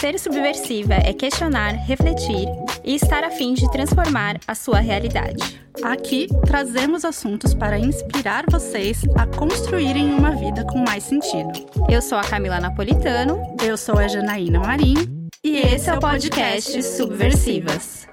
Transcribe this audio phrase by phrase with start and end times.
[0.00, 2.46] Ser subversiva é questionar, refletir
[2.84, 5.58] e estar a fim de transformar a sua realidade.
[5.82, 11.50] Aqui trazemos assuntos para inspirar vocês a construírem uma vida com mais sentido.
[11.88, 13.38] Eu sou a Camila Napolitano.
[13.64, 15.28] Eu sou a Janaína Marim.
[15.42, 18.06] E esse é o podcast Subversivas.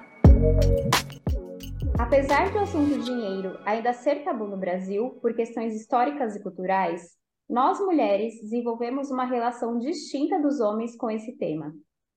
[1.98, 7.10] Apesar do assunto dinheiro ainda ser tabu no Brasil por questões históricas e culturais,
[7.48, 11.74] nós mulheres desenvolvemos uma relação distinta dos homens com esse tema.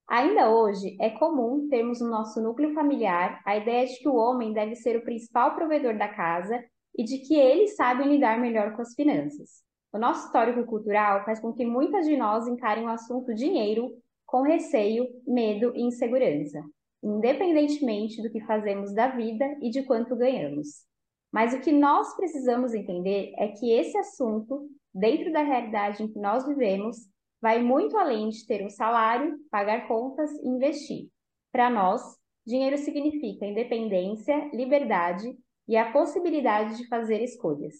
[0.07, 4.53] Ainda hoje, é comum termos no nosso núcleo familiar a ideia de que o homem
[4.53, 6.63] deve ser o principal provedor da casa
[6.97, 9.61] e de que eles sabem lidar melhor com as finanças.
[9.91, 13.91] O nosso histórico cultural faz com que muitas de nós encarem o assunto dinheiro
[14.25, 16.61] com receio, medo e insegurança,
[17.03, 20.85] independentemente do que fazemos da vida e de quanto ganhamos.
[21.31, 26.19] Mas o que nós precisamos entender é que esse assunto, dentro da realidade em que
[26.19, 26.97] nós vivemos,
[27.39, 31.07] vai muito além de ter um salário, pagar contas e investir.
[31.51, 32.01] Para nós,
[32.45, 35.27] dinheiro significa independência, liberdade
[35.67, 37.75] e a possibilidade de fazer escolhas.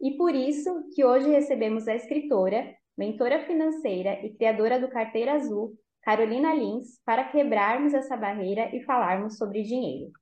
[0.00, 5.78] E por isso que hoje recebemos a escritora, mentora financeira e criadora do Carteira Azul,
[6.02, 10.12] Carolina Lins, para quebrarmos essa barreira e falarmos sobre dinheiro.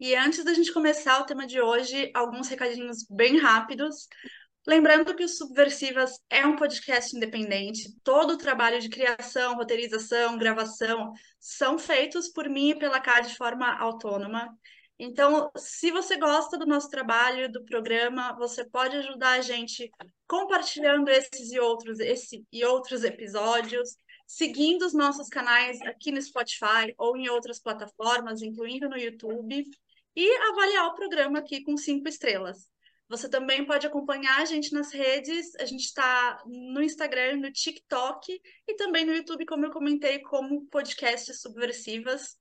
[0.00, 4.08] E antes da gente começar o tema de hoje, alguns recadinhos bem rápidos.
[4.68, 11.14] Lembrando que o Subversivas é um podcast independente, todo o trabalho de criação, roteirização, gravação
[11.40, 14.54] são feitos por mim e pela Cá de forma autônoma.
[14.98, 19.90] Então, se você gosta do nosso trabalho, do programa, você pode ajudar a gente
[20.26, 23.96] compartilhando esses e outros, esse e outros episódios,
[24.26, 29.64] seguindo os nossos canais aqui no Spotify ou em outras plataformas, incluindo no YouTube,
[30.14, 32.68] e avaliar o programa aqui com cinco estrelas.
[33.08, 35.54] Você também pode acompanhar a gente nas redes.
[35.56, 40.66] A gente está no Instagram, no TikTok e também no YouTube, como eu comentei, como
[40.66, 42.36] podcast subversivas.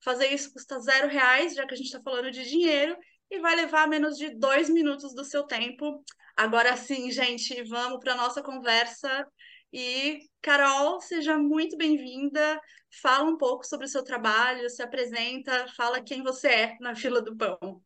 [0.00, 2.96] Fazer isso custa zero reais, já que a gente está falando de dinheiro,
[3.30, 6.04] e vai levar menos de dois minutos do seu tempo.
[6.36, 9.26] Agora sim, gente, vamos para a nossa conversa.
[9.72, 12.60] E, Carol, seja muito bem-vinda.
[13.00, 17.22] Fala um pouco sobre o seu trabalho, se apresenta, fala quem você é na fila
[17.22, 17.82] do pão.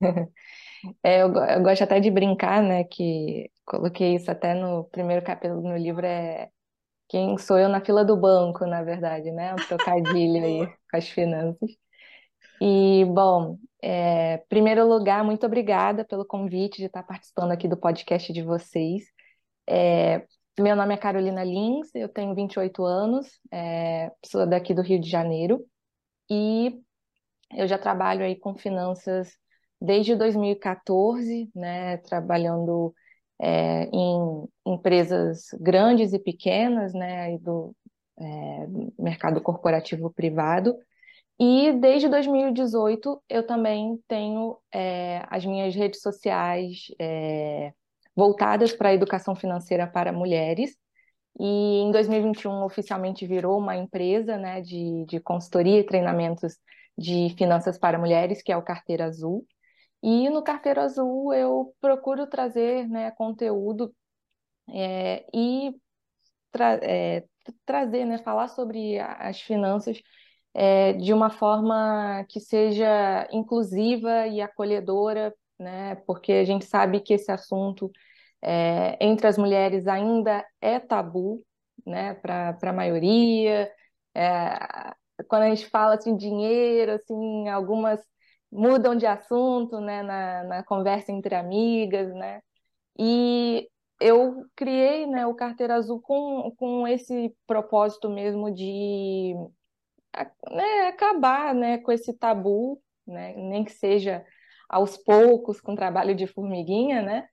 [1.02, 5.62] É, eu, eu, gosto até de brincar, né, que coloquei isso até no primeiro capítulo
[5.62, 6.50] no livro, é
[7.08, 11.08] quem sou eu na fila do banco, na verdade, né, um trocadilho aí com as
[11.08, 11.70] finanças.
[12.60, 18.32] E, bom, é, primeiro lugar, muito obrigada pelo convite de estar participando aqui do podcast
[18.32, 19.04] de vocês.
[19.68, 20.26] É,
[20.58, 25.08] meu nome é Carolina Lins, eu tenho 28 anos, é, sou daqui do Rio de
[25.08, 25.64] Janeiro,
[26.30, 26.80] e
[27.54, 29.36] eu já trabalho aí com finanças
[29.80, 32.94] desde 2014, né, trabalhando
[33.40, 37.74] é, em empresas grandes e pequenas, né, do
[38.18, 38.66] é,
[38.98, 40.76] mercado corporativo privado.
[41.38, 47.72] E desde 2018 eu também tenho é, as minhas redes sociais é,
[48.14, 50.76] voltadas para a educação financeira para mulheres.
[51.38, 56.56] E em 2021 oficialmente virou uma empresa né, de, de consultoria e treinamentos
[56.96, 59.46] de finanças para mulheres, que é o Carteira Azul.
[60.06, 63.92] E no Carteiro Azul eu procuro trazer né, conteúdo
[64.72, 65.74] é, e
[66.52, 67.24] tra é,
[67.64, 70.00] trazer, né, falar sobre as finanças
[70.54, 77.14] é, de uma forma que seja inclusiva e acolhedora, né, porque a gente sabe que
[77.14, 77.90] esse assunto
[78.42, 81.44] é, entre as mulheres ainda é tabu
[81.84, 83.72] né, para a maioria.
[84.14, 84.94] É,
[85.28, 88.00] quando a gente fala assim, dinheiro, assim, algumas
[88.50, 92.40] mudam de assunto, né, na, na conversa entre amigas, né,
[92.98, 93.68] e
[94.00, 99.34] eu criei, né, o Carteira Azul com, com esse propósito mesmo de
[100.50, 104.24] né, acabar, né, com esse tabu, né, nem que seja
[104.68, 107.28] aos poucos, com trabalho de formiguinha, né,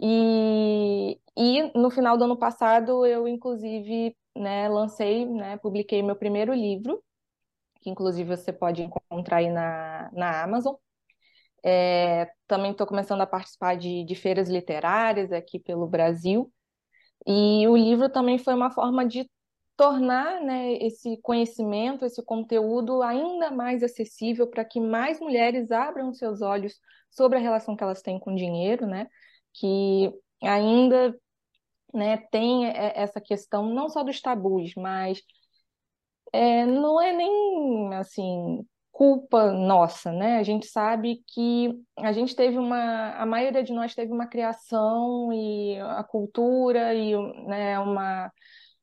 [0.00, 6.52] e, e no final do ano passado eu, inclusive, né, lancei, né, publiquei meu primeiro
[6.52, 7.02] livro,
[7.86, 10.74] que inclusive você pode encontrar aí na, na Amazon.
[11.64, 16.52] É, também estou começando a participar de, de feiras literárias aqui pelo Brasil.
[17.24, 19.30] E o livro também foi uma forma de
[19.76, 26.42] tornar né, esse conhecimento, esse conteúdo ainda mais acessível para que mais mulheres abram seus
[26.42, 26.74] olhos
[27.08, 29.06] sobre a relação que elas têm com o dinheiro, né?
[29.54, 30.12] Que
[30.42, 31.16] ainda
[31.94, 35.22] né, tem essa questão não só dos tabus, mas
[36.36, 40.38] é, não é nem assim culpa nossa, né?
[40.38, 45.32] A gente sabe que a gente teve uma, a maioria de nós teve uma criação
[45.32, 47.14] e a cultura e
[47.46, 48.32] né, uma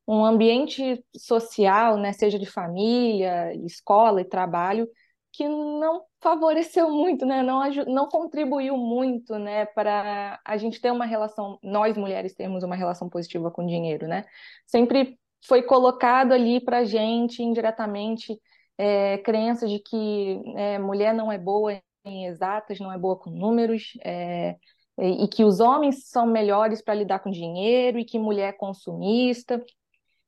[0.07, 4.88] um ambiente social, né, seja de família, escola e trabalho,
[5.31, 11.06] que não favoreceu muito, né, não, não contribuiu muito, né, para a gente ter uma
[11.06, 14.25] relação, nós mulheres termos uma relação positiva com o dinheiro, né?
[14.67, 15.17] Sempre
[15.48, 18.40] foi colocado ali para gente indiretamente
[18.78, 23.30] é, crenças de que é, mulher não é boa em exatas, não é boa com
[23.30, 24.56] números, é,
[24.98, 29.63] e que os homens são melhores para lidar com dinheiro e que mulher é consumista.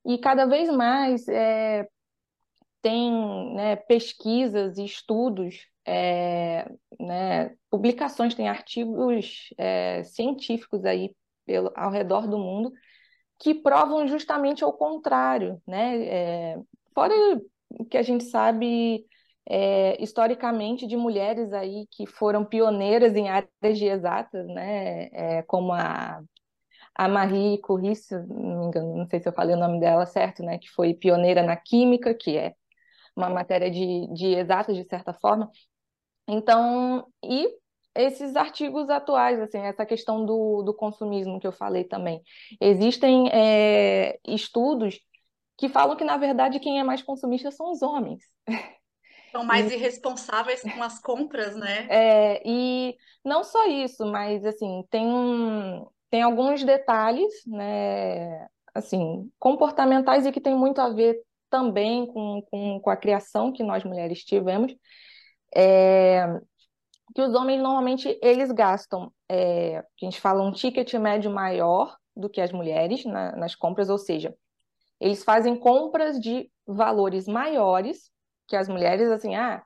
[0.06, 1.88] E cada vez mais é,
[2.82, 3.12] tem
[3.56, 6.70] né, pesquisas e estudos, é,
[7.00, 11.16] né, publicações, tem artigos é, científicos aí
[11.46, 12.72] pelo, ao redor do mundo
[13.46, 16.04] que provam justamente ao contrário, né?
[16.08, 16.58] É,
[16.96, 17.14] fora
[17.92, 19.06] que a gente sabe
[19.48, 25.74] é, historicamente de mulheres aí que foram pioneiras em áreas de exatas, né, é, como
[25.74, 26.24] a,
[26.96, 30.42] a Marie Curie, se não engano, não sei se eu falei o nome dela certo,
[30.42, 32.56] né, que foi pioneira na química, que é
[33.16, 35.52] uma matéria de, de exatas, de certa forma.
[36.28, 37.48] Então, e
[37.96, 42.22] esses artigos atuais, assim, essa questão do, do consumismo que eu falei também.
[42.60, 45.00] Existem é, estudos
[45.58, 48.22] que falam que, na verdade, quem é mais consumista são os homens.
[49.32, 51.88] São mais e, irresponsáveis com as compras, né?
[51.90, 60.26] É, e não só isso, mas assim, tem, um, tem alguns detalhes, né, assim, comportamentais
[60.26, 64.24] e que tem muito a ver também com, com, com a criação que nós mulheres
[64.24, 64.74] tivemos,
[65.56, 66.28] é,
[67.14, 72.30] que os homens normalmente eles gastam, é, a gente fala um ticket médio maior do
[72.30, 74.36] que as mulheres na, nas compras, ou seja,
[75.00, 78.10] eles fazem compras de valores maiores
[78.48, 79.64] que as mulheres, assim, ah,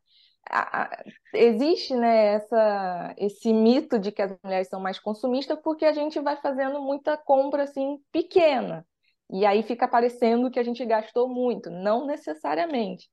[0.49, 1.03] a, a,
[1.33, 6.19] existe, né, essa, esse mito de que as mulheres são mais consumistas porque a gente
[6.19, 8.85] vai fazendo muita compra, assim, pequena.
[9.31, 11.69] E aí fica parecendo que a gente gastou muito.
[11.69, 13.07] Não necessariamente.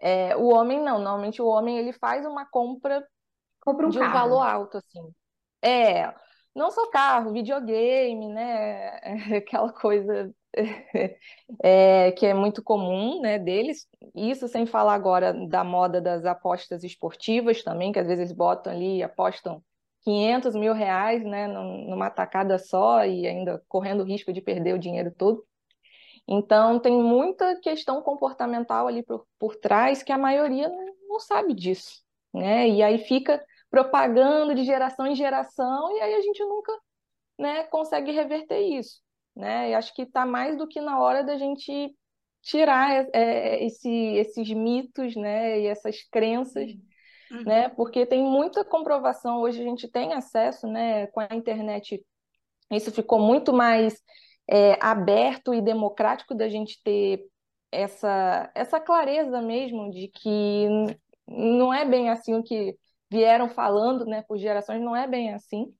[0.00, 0.98] É, o homem não.
[0.98, 3.04] Normalmente o homem, ele faz uma compra
[3.66, 5.12] Compra um de um valor alto, assim.
[5.60, 6.14] É,
[6.54, 8.96] não só carro, videogame, né?
[9.38, 10.32] Aquela coisa
[11.60, 13.88] é, que é muito comum né, deles.
[14.14, 18.98] Isso sem falar agora da moda das apostas esportivas também, que às vezes botam ali
[18.98, 19.60] e apostam
[20.02, 24.78] 500 mil reais né, numa tacada só e ainda correndo o risco de perder o
[24.78, 25.44] dinheiro todo.
[26.28, 31.52] Então, tem muita questão comportamental ali por, por trás que a maioria não, não sabe
[31.52, 32.06] disso.
[32.32, 32.68] Né?
[32.68, 36.72] E aí fica propagando de geração em geração e aí a gente nunca
[37.38, 39.04] né, consegue reverter isso
[39.36, 39.70] né?
[39.70, 41.94] E acho que está mais do que na hora da gente
[42.42, 45.60] tirar é, esse, esses mitos, né?
[45.60, 46.70] E essas crenças,
[47.30, 47.42] uhum.
[47.44, 47.68] né?
[47.68, 49.42] Porque tem muita comprovação.
[49.42, 51.06] Hoje a gente tem acesso, né?
[51.08, 52.02] Com a internet,
[52.72, 54.02] isso ficou muito mais
[54.48, 57.26] é, aberto e democrático da gente ter
[57.70, 60.66] essa, essa clareza mesmo de que
[61.28, 62.74] não é bem assim o que
[63.10, 65.72] vieram falando, né, por gerações, não é bem assim.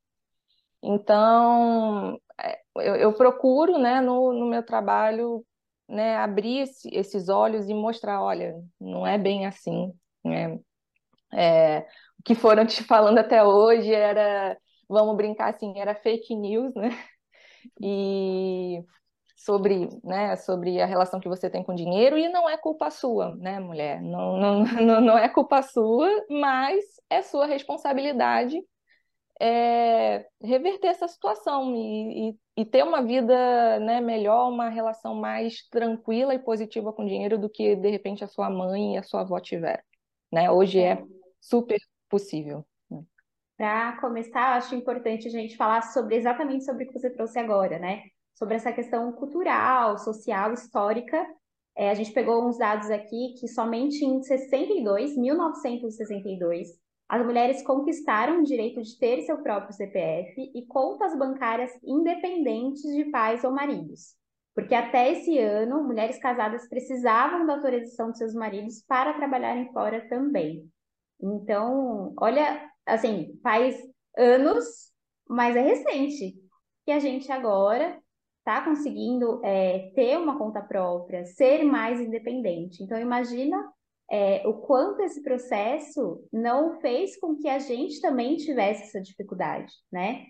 [0.82, 5.44] Então, é, eu, eu procuro, né, no, no meu trabalho,
[5.88, 9.92] né, abrir esse, esses olhos e mostrar, olha, não é bem assim,
[10.24, 10.58] né?
[11.32, 11.80] É,
[12.18, 14.56] o que foram te falando até hoje era,
[14.88, 16.90] vamos brincar assim, era fake news, né?
[17.80, 18.82] E
[19.36, 23.36] sobre, né, sobre a relação que você tem com dinheiro e não é culpa sua,
[23.36, 24.00] né, mulher?
[24.00, 28.60] Não, não, não, não é culpa sua, mas é sua responsabilidade
[29.40, 35.62] é, reverter essa situação e, e, e, ter uma vida né, melhor, uma relação mais
[35.68, 39.02] tranquila e positiva com o dinheiro do que, de repente, a sua mãe e a
[39.02, 39.82] sua avó tiveram.
[40.32, 40.50] Né?
[40.50, 41.04] Hoje é
[41.38, 41.78] super
[42.08, 42.66] possível.
[43.56, 47.78] Para começar, acho importante a gente falar sobre exatamente sobre o que você trouxe agora,
[47.78, 48.02] né?
[48.36, 51.26] Sobre essa questão cultural, social, histórica.
[51.74, 56.68] É, a gente pegou uns dados aqui que somente em 62, 1962,
[57.08, 63.06] as mulheres conquistaram o direito de ter seu próprio CPF e contas bancárias independentes de
[63.06, 64.14] pais ou maridos.
[64.54, 70.06] Porque até esse ano, mulheres casadas precisavam da autorização de seus maridos para trabalharem fora
[70.08, 70.70] também.
[71.20, 73.76] Então, olha, assim, faz
[74.16, 74.92] anos,
[75.28, 76.34] mas é recente
[76.84, 77.98] que a gente agora
[78.46, 82.80] está conseguindo é, ter uma conta própria, ser mais independente.
[82.80, 83.56] Então, imagina
[84.08, 89.72] é, o quanto esse processo não fez com que a gente também tivesse essa dificuldade,
[89.90, 90.26] né?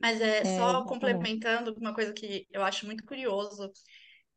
[0.00, 3.70] Mas é, é só complementando uma coisa que eu acho muito curioso,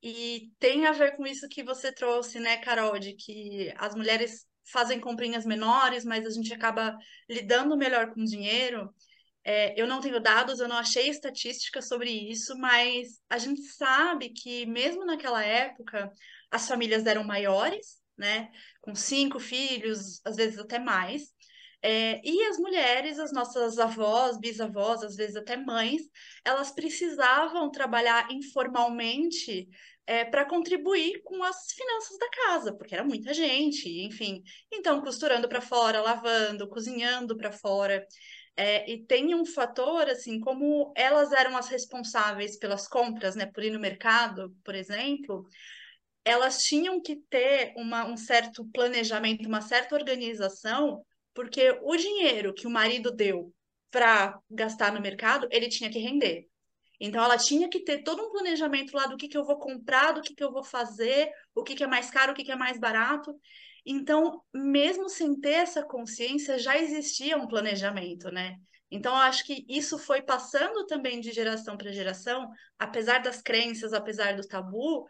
[0.01, 4.47] e tem a ver com isso que você trouxe, né, Carol, de que as mulheres
[4.71, 6.95] fazem comprinhas menores, mas a gente acaba
[7.27, 8.93] lidando melhor com o dinheiro.
[9.51, 14.29] É, eu não tenho dados, eu não achei estatística sobre isso, mas a gente sabe
[14.29, 16.11] que mesmo naquela época
[16.51, 18.51] as famílias eram maiores, né?
[18.79, 21.33] Com cinco filhos, às vezes até mais.
[21.81, 26.03] É, e as mulheres, as nossas avós, bisavós, às vezes até mães,
[26.45, 29.67] elas precisavam trabalhar informalmente
[30.05, 34.43] é, para contribuir com as finanças da casa, porque era muita gente, enfim.
[34.71, 38.05] Então, costurando para fora, lavando, cozinhando para fora.
[38.55, 43.63] É, e tem um fator, assim, como elas eram as responsáveis pelas compras, né, por
[43.63, 45.47] ir no mercado, por exemplo,
[46.25, 51.03] elas tinham que ter uma, um certo planejamento, uma certa organização,
[51.33, 53.53] porque o dinheiro que o marido deu
[53.89, 56.47] para gastar no mercado, ele tinha que render.
[56.99, 60.11] Então, ela tinha que ter todo um planejamento lá do que, que eu vou comprar,
[60.11, 62.51] do que, que eu vou fazer, o que, que é mais caro, o que, que
[62.51, 63.33] é mais barato.
[63.91, 68.55] Então, mesmo sem ter essa consciência, já existia um planejamento, né?
[68.91, 73.91] Então, eu acho que isso foi passando também de geração para geração, apesar das crenças,
[73.91, 75.07] apesar do tabu,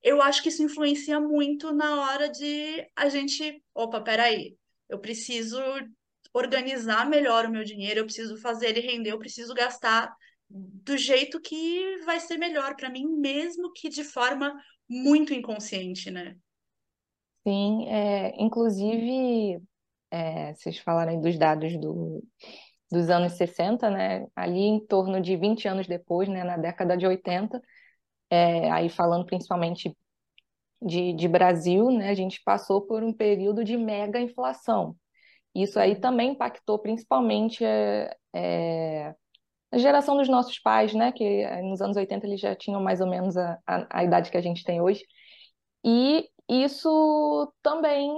[0.00, 4.56] eu acho que isso influencia muito na hora de a gente, opa, peraí,
[4.88, 5.60] eu preciso
[6.32, 10.14] organizar melhor o meu dinheiro, eu preciso fazer ele render, eu preciso gastar
[10.48, 14.54] do jeito que vai ser melhor para mim, mesmo que de forma
[14.88, 16.36] muito inconsciente, né?
[17.46, 19.60] Sim, é, inclusive,
[20.10, 22.22] é, vocês falaram dos dados do,
[22.90, 24.26] dos anos 60, né?
[24.36, 27.60] Ali em torno de 20 anos depois, né, na década de 80,
[28.30, 29.96] é, aí falando principalmente
[30.82, 34.96] de, de Brasil, né, a gente passou por um período de mega inflação.
[35.54, 39.14] Isso aí também impactou principalmente é, é
[39.72, 43.00] a geração dos nossos pais, né, que eh, nos anos 80 eles já tinham mais
[43.00, 45.02] ou menos a, a, a idade que a gente tem hoje.
[45.84, 48.10] E isso também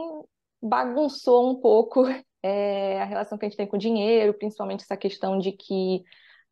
[0.63, 2.05] bagunçou um pouco
[2.43, 6.03] é, a relação que a gente tem com o dinheiro, principalmente essa questão de que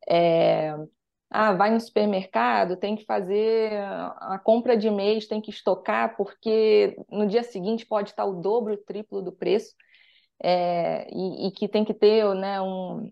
[0.07, 0.73] é,
[1.29, 6.95] ah, vai no supermercado, tem que fazer a compra de mês, tem que estocar, porque
[7.09, 9.73] no dia seguinte pode estar o dobro, o triplo do preço,
[10.43, 13.09] é, e, e, que tem que ter né, um,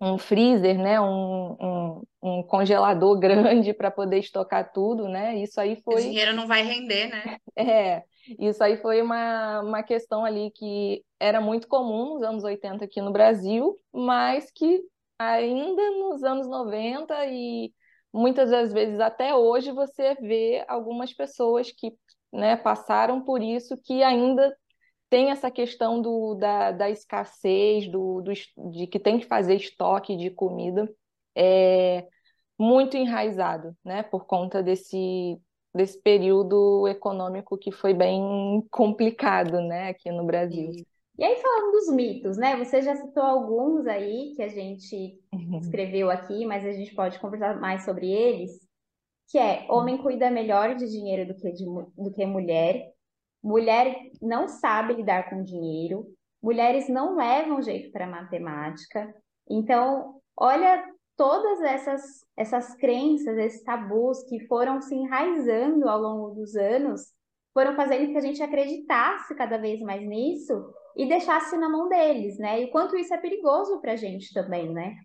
[0.00, 5.36] um freezer, né, um, um, um congelador grande para poder estocar tudo, né?
[5.36, 5.94] Isso aí foi.
[5.94, 7.36] O dinheiro não vai render, né?
[7.56, 8.02] É,
[8.38, 13.00] isso aí foi uma, uma questão ali que era muito comum nos anos 80 aqui
[13.00, 14.82] no Brasil, mas que
[15.18, 17.72] ainda nos anos 90 e
[18.12, 21.92] muitas das vezes até hoje você vê algumas pessoas que
[22.32, 24.52] né, passaram por isso que ainda
[25.14, 28.32] tem essa questão do, da, da escassez, do, do,
[28.72, 30.92] de que tem que fazer estoque de comida,
[31.36, 32.04] é,
[32.58, 35.40] muito enraizado, né, por conta desse,
[35.72, 40.72] desse período econômico que foi bem complicado, né, aqui no Brasil.
[41.16, 42.56] E aí, falando dos mitos, né?
[42.56, 45.60] Você já citou alguns aí que a gente uhum.
[45.60, 48.50] escreveu aqui, mas a gente pode conversar mais sobre eles,
[49.30, 52.93] que é homem cuida melhor de dinheiro do que, de, do que mulher,
[53.44, 56.06] mulher não sabe lidar com dinheiro,
[56.42, 59.14] mulheres não levam jeito para matemática.
[59.48, 60.82] Então, olha
[61.14, 67.12] todas essas, essas crenças, esses tabus que foram se enraizando ao longo dos anos,
[67.52, 72.38] foram fazendo que a gente acreditasse cada vez mais nisso e deixasse na mão deles,
[72.38, 72.62] né?
[72.62, 74.96] E quanto isso é perigoso para a gente também, né?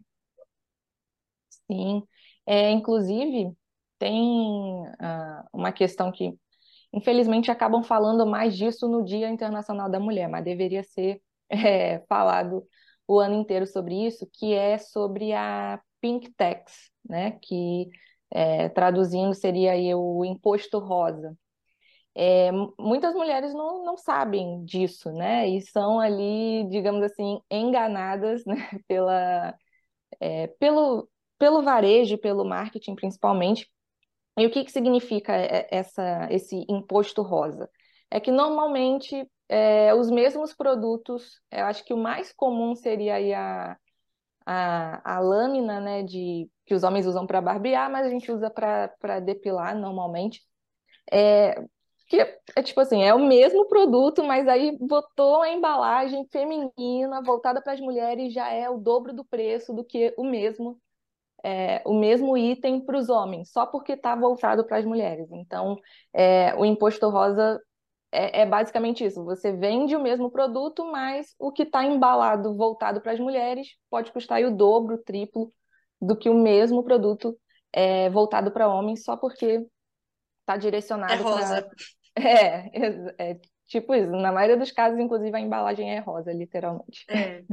[1.67, 2.03] Sim,
[2.47, 3.53] é, inclusive
[3.99, 6.33] tem uh, uma questão que
[6.93, 12.65] Infelizmente, acabam falando mais disso no Dia Internacional da Mulher, mas deveria ser é, falado
[13.07, 17.31] o ano inteiro sobre isso, que é sobre a Pink Tax, né?
[17.41, 17.89] que
[18.31, 21.35] é, traduzindo seria o imposto rosa.
[22.15, 25.47] É, muitas mulheres não, não sabem disso, né?
[25.47, 28.69] E são ali, digamos assim, enganadas né?
[28.87, 29.55] Pela,
[30.19, 33.69] é, pelo, pelo varejo, pelo marketing principalmente,
[34.41, 35.33] e o que, que significa
[35.69, 37.69] essa, esse imposto rosa?
[38.11, 43.77] É que normalmente é, os mesmos produtos, eu acho que o mais comum seria a,
[44.45, 48.49] a, a lâmina né, de, que os homens usam para barbear, mas a gente usa
[48.49, 50.41] para depilar normalmente.
[51.11, 51.63] É,
[52.07, 52.17] que
[52.55, 57.73] é tipo assim, é o mesmo produto, mas aí botou a embalagem feminina voltada para
[57.73, 60.79] as mulheres já é o dobro do preço do que o mesmo
[61.43, 65.27] é, o mesmo item para os homens, só porque está voltado para as mulheres.
[65.31, 65.77] Então,
[66.13, 67.59] é, o imposto rosa
[68.11, 73.01] é, é, basicamente isso: você vende o mesmo produto, mas o que está embalado voltado
[73.01, 75.51] para as mulheres pode custar o dobro, o triplo
[76.01, 77.37] do que o mesmo produto
[77.71, 79.65] é, voltado para homens, só porque
[80.41, 81.61] está direcionado é rosa.
[81.63, 81.75] Pra...
[82.15, 84.11] É, é, é, tipo isso.
[84.11, 87.05] Na maioria dos casos, inclusive, a embalagem é rosa, literalmente.
[87.07, 87.43] É.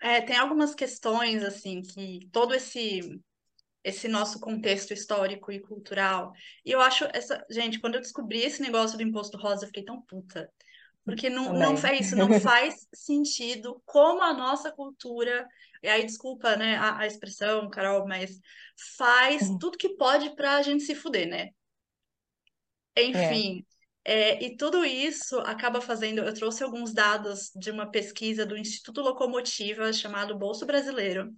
[0.00, 3.00] É, tem algumas questões, assim, que todo esse
[3.84, 6.32] esse nosso contexto histórico e cultural.
[6.64, 9.84] E eu acho essa, gente, quando eu descobri esse negócio do imposto rosa, eu fiquei
[9.84, 10.50] tão puta.
[11.04, 15.46] Porque não, não faz isso, não faz sentido como a nossa cultura,
[15.82, 18.38] e aí desculpa, né, a, a expressão, Carol, mas
[18.98, 19.58] faz uhum.
[19.58, 21.48] tudo que pode para a gente se fuder, né?
[22.94, 23.64] Enfim,
[24.08, 24.42] é.
[24.42, 26.20] E tudo isso acaba fazendo.
[26.20, 31.30] Eu trouxe alguns dados de uma pesquisa do Instituto Locomotiva chamado Bolso Brasileiro,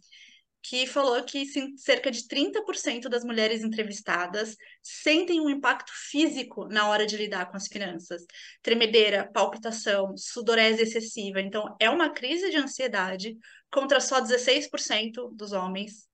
[0.63, 1.45] que falou que
[1.77, 7.57] cerca de 30% das mulheres entrevistadas sentem um impacto físico na hora de lidar com
[7.57, 8.25] as finanças.
[8.63, 11.41] Tremedeira, palpitação, sudorese excessiva.
[11.41, 13.37] Então, é uma crise de ansiedade
[13.71, 16.09] contra só 16% dos homens.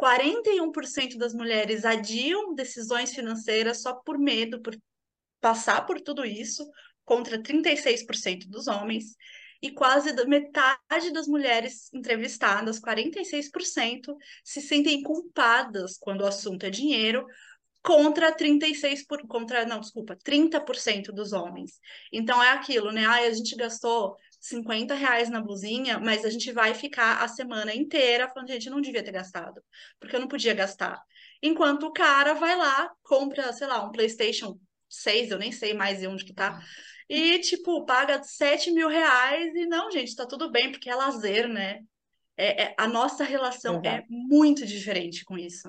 [0.00, 4.74] 41% das mulheres adiam decisões financeiras só por medo, por
[5.40, 6.68] passar por tudo isso,
[7.04, 9.16] contra 36% dos homens
[9.62, 17.26] e quase metade das mulheres entrevistadas, 46%, se sentem culpadas quando o assunto é dinheiro,
[17.82, 21.78] contra 36 por contra não, desculpa, 30% dos homens.
[22.12, 23.06] Então é aquilo, né?
[23.06, 27.74] Ai, a gente gastou 50 reais na blusinha, mas a gente vai ficar a semana
[27.74, 29.62] inteira falando, gente, não devia ter gastado,
[29.98, 30.98] porque eu não podia gastar.
[31.42, 34.58] Enquanto o cara vai lá, compra, sei lá, um PlayStation
[34.90, 36.60] 6, eu nem sei mais onde que tá,
[37.08, 41.48] e, tipo, paga 7 mil reais e não, gente, tá tudo bem, porque é lazer,
[41.48, 41.80] né?
[42.36, 43.88] É, é a nossa relação é Exato.
[43.88, 45.68] é muito diferente com isso.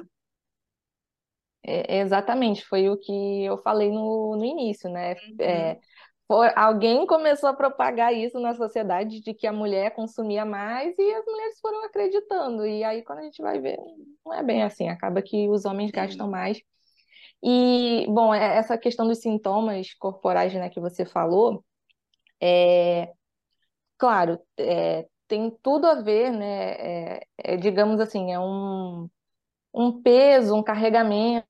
[1.63, 5.13] É, exatamente, foi o que eu falei no, no início, né?
[5.13, 5.35] Uhum.
[5.39, 5.79] É,
[6.27, 11.13] for, alguém começou a propagar isso na sociedade de que a mulher consumia mais e
[11.13, 12.65] as mulheres foram acreditando.
[12.65, 13.77] E aí, quando a gente vai ver,
[14.25, 15.95] não é bem assim, acaba que os homens Sim.
[15.95, 16.61] gastam mais
[17.43, 21.65] e, bom, é, essa questão dos sintomas corporais, né, que você falou,
[22.41, 23.11] é,
[23.97, 29.09] claro, é, tem tudo a ver, né, é, é, digamos assim, é um,
[29.73, 31.47] um peso, um carregamento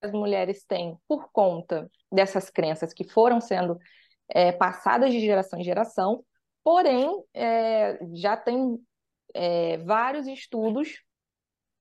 [0.00, 3.78] que as mulheres têm por conta dessas crenças que foram sendo
[4.28, 6.24] é, passadas de geração em geração,
[6.62, 8.78] porém, é, já tem
[9.84, 11.02] vários estudos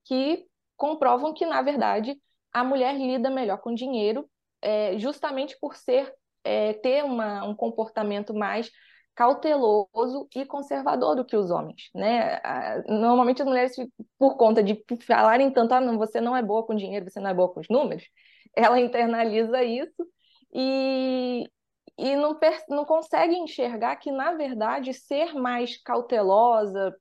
[0.03, 0.45] que
[0.77, 2.17] comprovam que, na verdade,
[2.51, 4.29] a mulher lida melhor com dinheiro,
[4.61, 8.71] é, justamente por ser é, ter uma, um comportamento mais
[9.15, 12.39] cauteloso e conservador do que os homens, né?
[12.87, 13.75] Normalmente as mulheres,
[14.19, 17.29] por conta de falarem tanto, ah, não, você não é boa com dinheiro, você não
[17.29, 18.03] é boa com os números,
[18.55, 20.05] ela internaliza isso
[20.53, 21.49] e,
[21.97, 22.37] e não,
[22.69, 26.93] não consegue enxergar que, na verdade, ser mais cautelosa,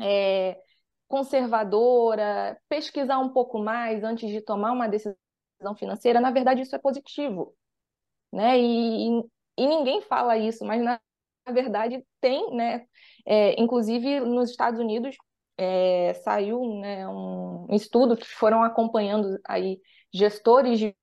[0.00, 0.58] é,
[1.08, 5.16] conservadora, pesquisar um pouco mais antes de tomar uma decisão
[5.76, 7.54] financeira, na verdade isso é positivo,
[8.32, 8.58] né?
[8.58, 9.20] E,
[9.58, 11.00] e ninguém fala isso, mas na,
[11.46, 12.86] na verdade tem, né?
[13.26, 15.16] É, inclusive nos Estados Unidos
[15.56, 19.80] é, saiu né, um estudo que foram acompanhando aí
[20.12, 20.94] gestores de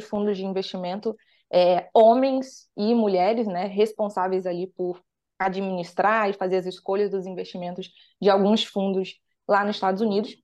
[0.00, 1.14] fundos de investimento,
[1.52, 5.02] é, homens e mulheres, né, responsáveis ali por
[5.38, 9.18] administrar e fazer as escolhas dos investimentos de alguns fundos
[9.50, 10.36] lá nos Estados Unidos,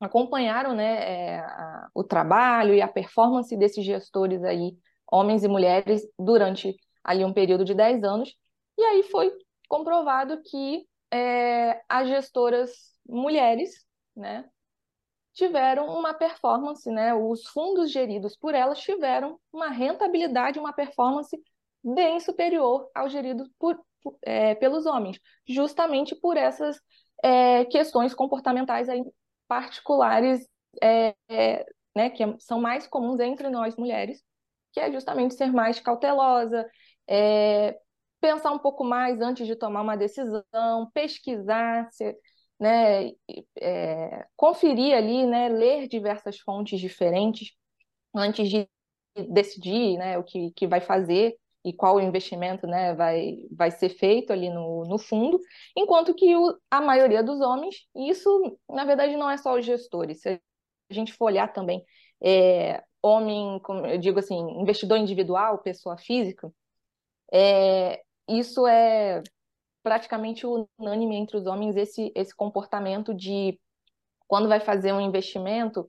[0.00, 4.76] acompanharam né, é, a, o trabalho e a performance desses gestores aí,
[5.10, 8.34] homens e mulheres, durante ali um período de 10 anos,
[8.76, 9.32] e aí foi
[9.68, 12.70] comprovado que é, as gestoras
[13.06, 14.48] mulheres, né,
[15.34, 21.40] tiveram uma performance, né, os fundos geridos por elas tiveram uma rentabilidade, uma performance
[21.82, 23.78] bem superior ao gerido por,
[24.22, 26.80] é, pelos homens, justamente por essas
[27.22, 29.02] é, questões comportamentais aí
[29.48, 30.46] particulares
[30.82, 34.22] é, é, né, que são mais comuns entre nós mulheres,
[34.72, 36.68] que é justamente ser mais cautelosa,
[37.08, 37.78] é,
[38.20, 41.88] pensar um pouco mais antes de tomar uma decisão, pesquisar,
[42.58, 43.10] né,
[43.60, 47.52] é, conferir ali, né, ler diversas fontes diferentes
[48.14, 48.68] antes de
[49.30, 54.32] decidir né, o que, que vai fazer e qual investimento né, vai, vai ser feito
[54.32, 55.38] ali no, no fundo,
[55.76, 59.64] enquanto que o, a maioria dos homens, e isso na verdade não é só os
[59.64, 60.40] gestores, se
[60.90, 61.84] a gente for olhar também,
[62.22, 66.52] é, homem, como eu digo assim, investidor individual, pessoa física,
[67.32, 69.22] é, isso é
[69.82, 73.58] praticamente unânime entre os homens esse, esse comportamento de
[74.28, 75.86] quando vai fazer um investimento,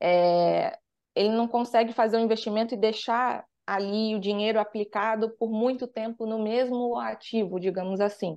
[0.00, 0.78] é,
[1.14, 6.26] ele não consegue fazer um investimento e deixar ali o dinheiro aplicado por muito tempo
[6.26, 8.36] no mesmo ativo, digamos assim.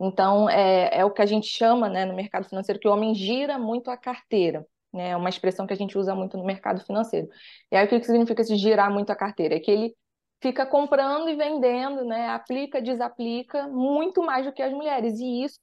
[0.00, 3.14] Então, é, é o que a gente chama né, no mercado financeiro que o homem
[3.14, 4.66] gira muito a carteira.
[4.92, 7.28] Né, é uma expressão que a gente usa muito no mercado financeiro.
[7.70, 9.56] E aí, o que significa esse girar muito a carteira?
[9.56, 9.94] É que ele
[10.40, 12.28] fica comprando e vendendo, né?
[12.28, 15.18] Aplica, desaplica, muito mais do que as mulheres.
[15.18, 15.58] E isso,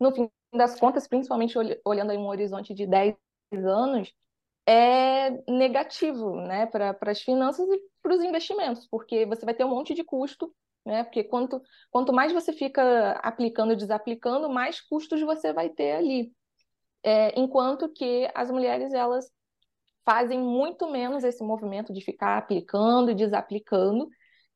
[0.00, 3.16] no fim das contas, principalmente olhando aí um horizonte de 10
[3.52, 4.12] anos,
[4.66, 9.70] é negativo, né, para as finanças e para os investimentos, porque você vai ter um
[9.70, 10.52] monte de custo,
[10.84, 11.04] né?
[11.04, 16.32] Porque quanto, quanto mais você fica aplicando e desaplicando, mais custos você vai ter ali.
[17.02, 19.30] É, enquanto que as mulheres, elas
[20.04, 24.08] fazem muito menos esse movimento de ficar aplicando e desaplicando,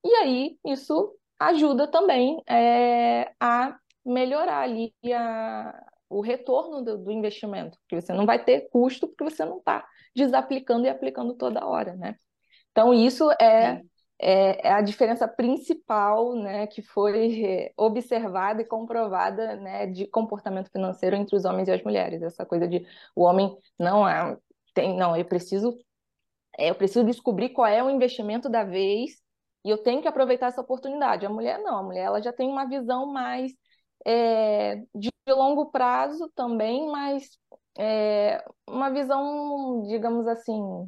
[0.05, 7.79] e aí isso ajuda também é, a melhorar ali a, o retorno do, do, investimento,
[7.81, 11.95] porque você não vai ter custo porque você não está desaplicando e aplicando toda hora,
[11.95, 12.17] né?
[12.71, 13.83] Então, isso é,
[14.23, 21.17] é, é, a diferença principal né, que foi observada e comprovada né, de comportamento financeiro
[21.17, 22.23] entre os homens e as mulheres.
[22.23, 24.37] Essa coisa de o homem não é,
[24.75, 25.77] tem, não, eu preciso,
[26.59, 29.13] é, eu preciso descobrir qual é o investimento da vez
[29.65, 31.27] e eu tenho que aproveitar essa oportunidade.
[31.27, 33.53] A mulher não, a mulher ela já tem uma visão mais
[34.07, 37.39] é, de longo prazo também, mas
[37.79, 40.87] é, uma visão, digamos assim,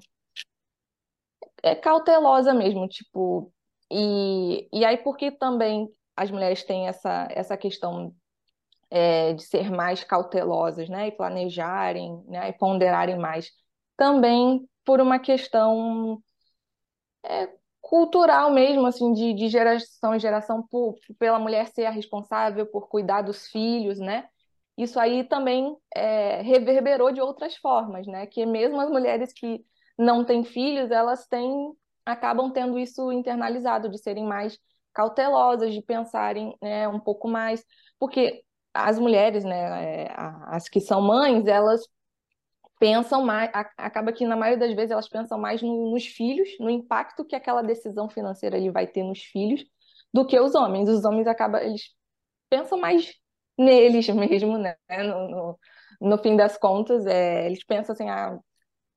[1.62, 3.52] é cautelosa mesmo, tipo,
[3.90, 8.14] e, e aí porque também as mulheres têm essa, essa questão
[8.90, 13.50] é, de ser mais cautelosas, né, e planejarem, né, e ponderarem mais,
[13.96, 16.22] também por uma questão
[17.24, 17.48] é,
[17.80, 22.88] cultural mesmo, assim, de, de geração em geração, por, pela mulher ser a responsável por
[22.88, 24.28] cuidar dos filhos, né,
[24.76, 29.64] isso aí também é, reverberou de outras formas, né, que mesmo as mulheres que
[29.98, 31.72] não têm filhos, elas têm,
[32.04, 34.58] acabam tendo isso internalizado, de serem mais
[34.94, 37.64] cautelosas, de pensarem né, um pouco mais,
[37.98, 38.42] porque
[38.74, 40.14] as mulheres, né, é,
[40.46, 41.82] as que são mães, elas
[42.80, 46.68] pensam mais, acaba que na maioria das vezes elas pensam mais no, nos filhos, no
[46.68, 49.64] impacto que aquela decisão financeira ele vai ter nos filhos,
[50.12, 50.88] do que os homens.
[50.88, 51.94] Os homens acabam, eles
[52.50, 53.14] pensam mais
[53.58, 54.76] neles mesmo, né?
[55.04, 55.60] No, no,
[56.00, 58.38] no fim das contas, é, eles pensam assim, ah,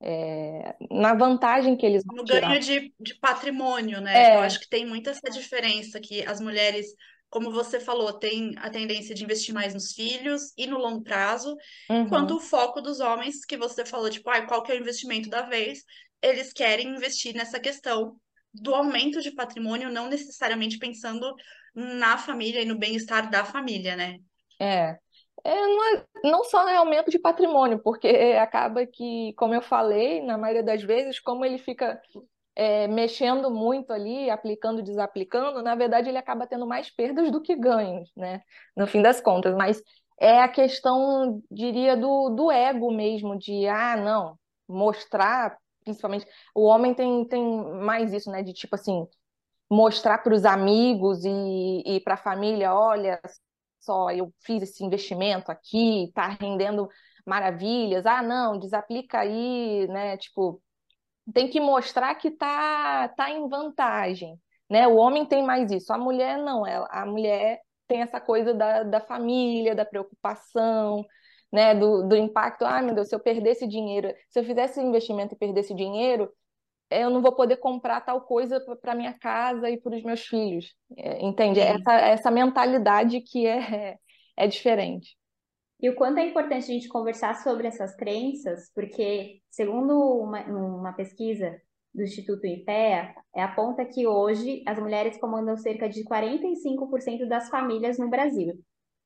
[0.02, 2.50] é, na vantagem que eles vão No tirar.
[2.50, 4.24] ganho de, de patrimônio, né?
[4.24, 4.36] É.
[4.36, 6.88] Eu acho que tem muito essa diferença que as mulheres,
[7.30, 11.56] como você falou, têm a tendência de investir mais nos filhos e no longo prazo,
[11.90, 12.06] Uhum.
[12.06, 15.30] enquanto o foco dos homens, que você falou, tipo, ah, qual que é o investimento
[15.30, 15.84] da vez,
[16.22, 18.16] eles querem investir nessa questão
[18.54, 21.34] do aumento de patrimônio, não necessariamente pensando
[21.74, 24.20] na família e no bem-estar da família, né?
[24.60, 24.98] É.
[25.44, 28.08] É, não, é- não só é aumento de patrimônio, porque
[28.42, 32.02] acaba que, como eu falei, na maioria das vezes, como ele fica
[32.56, 37.56] é, mexendo muito ali, aplicando, desaplicando, na verdade ele acaba tendo mais perdas do que
[37.56, 38.42] ganhos, né?
[38.78, 39.56] No fim das contas.
[39.56, 39.82] Mas
[40.20, 46.94] é a questão, diria, do, do ego mesmo, de, ah, não, mostrar, principalmente, o homem
[46.96, 47.44] tem, tem
[47.84, 48.44] mais isso, né?
[48.44, 49.08] De tipo assim,
[49.70, 53.20] mostrar para os amigos e, e para a família, olha
[53.86, 56.90] só, eu fiz esse investimento aqui, tá rendendo
[57.26, 58.06] maravilhas.
[58.06, 60.18] Ah, não, desaplica aí, né?
[60.18, 60.62] Tipo,
[61.34, 64.88] tem que mostrar que tá, tá em vantagem, né?
[64.88, 68.84] O homem tem mais isso, a mulher não, ela, a mulher tem essa coisa da,
[68.84, 71.06] da família, da preocupação,
[71.52, 71.74] né?
[71.76, 75.38] Do, do impacto, ah, meu Deus, se eu perdesse dinheiro, se eu fizesse investimento e
[75.38, 76.32] perdesse dinheiro,
[76.90, 80.74] eu não vou poder comprar tal coisa para minha casa e para os meus filhos.
[80.98, 81.60] É, entende?
[81.60, 81.68] Sim.
[81.68, 83.98] Essa, essa mentalidade que é,
[84.38, 85.18] é diferente.
[85.82, 90.94] E o quanto é importante a gente conversar sobre essas crenças, porque, segundo uma, uma
[90.94, 91.60] pesquisa
[91.94, 97.98] do Instituto IPEA, é, aponta que hoje as mulheres comandam cerca de 45% das famílias
[97.98, 98.54] no Brasil.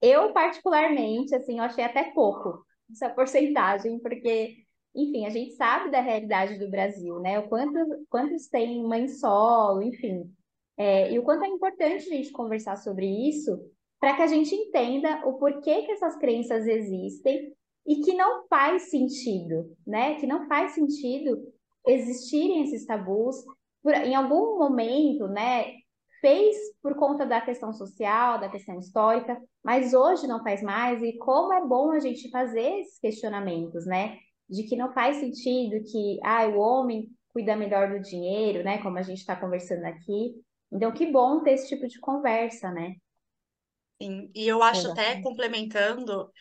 [0.02, 4.58] Eu, particularmente, assim, eu achei até pouco essa porcentagem, porque
[4.96, 7.40] enfim, a gente sabe da realidade do Brasil, né?
[7.40, 10.32] O quanto, quantos têm mãe solo, enfim.
[10.78, 13.60] É, e o quanto é importante a gente conversar sobre isso
[14.00, 17.54] para que a gente entenda o porquê que essas crenças existem
[17.86, 20.16] e que não faz sentido, né?
[20.16, 21.38] Que não faz sentido
[21.86, 23.36] existirem esses tabus.
[23.84, 25.74] Por, em algum momento, né?
[26.22, 31.02] Fez por conta da questão social, da questão histórica, mas hoje não faz mais.
[31.02, 34.18] E como é bom a gente fazer esses questionamentos, né?
[34.50, 38.82] De que não faz sentido que ah, o homem cuida melhor do dinheiro, né?
[38.82, 40.34] Como a gente está conversando aqui.
[40.72, 42.96] Então, que bom ter esse tipo de conversa, né?
[44.02, 45.24] Sim, e eu acho até Exatamente.
[45.24, 46.32] complementando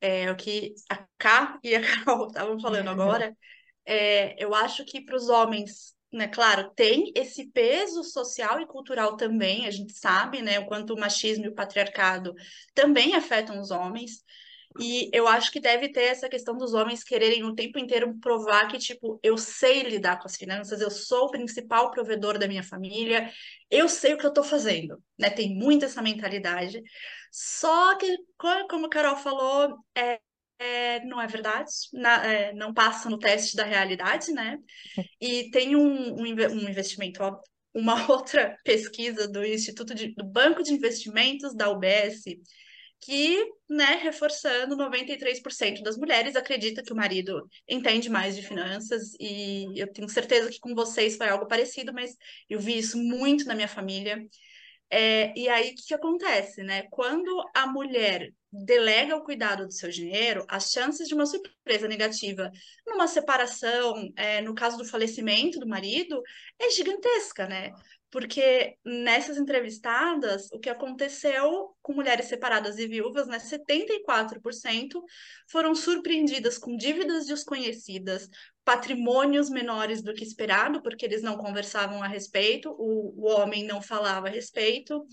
[0.00, 3.36] é, o que a Ká e a Carol estavam falando agora,
[3.84, 9.16] é, eu acho que para os homens, né, claro, tem esse peso social e cultural
[9.16, 12.34] também, a gente sabe, né, o quanto o machismo e o patriarcado
[12.74, 14.24] também afetam os homens.
[14.80, 18.68] E eu acho que deve ter essa questão dos homens quererem o tempo inteiro provar
[18.68, 22.62] que, tipo, eu sei lidar com as finanças, eu sou o principal provedor da minha
[22.62, 23.30] família,
[23.70, 25.30] eu sei o que eu tô fazendo, né?
[25.30, 26.82] Tem muito essa mentalidade.
[27.30, 28.16] Só que,
[28.68, 30.20] como a Carol falou, é,
[30.58, 34.58] é, não é verdade, na, é, não passa no teste da realidade, né?
[35.20, 37.40] E tem um, um, um investimento, ó,
[37.74, 42.24] uma outra pesquisa do Instituto de, do Banco de Investimentos da UBS,
[43.02, 49.66] que, né, reforçando, 93% das mulheres acredita que o marido entende mais de finanças, e
[49.76, 52.16] eu tenho certeza que com vocês foi algo parecido, mas
[52.48, 54.24] eu vi isso muito na minha família.
[54.88, 56.84] É, e aí, o que, que acontece, né?
[56.90, 62.52] Quando a mulher delega o cuidado do seu dinheiro, as chances de uma surpresa negativa
[62.86, 66.22] numa separação, é, no caso do falecimento do marido,
[66.58, 67.72] é gigantesca, né?
[68.12, 75.02] Porque nessas entrevistadas, o que aconteceu com mulheres separadas e viúvas, né, 74%
[75.48, 78.28] foram surpreendidas com dívidas desconhecidas,
[78.64, 83.80] patrimônios menores do que esperado, porque eles não conversavam a respeito, o, o homem não
[83.80, 85.04] falava a respeito.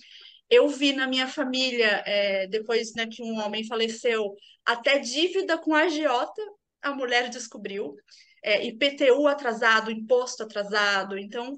[0.49, 4.35] Eu vi na minha família, é, depois né, que um homem faleceu,
[4.65, 6.41] até dívida com a agiota
[6.81, 7.95] a mulher descobriu,
[8.43, 11.17] é, IPTU atrasado, imposto atrasado.
[11.17, 11.57] Então,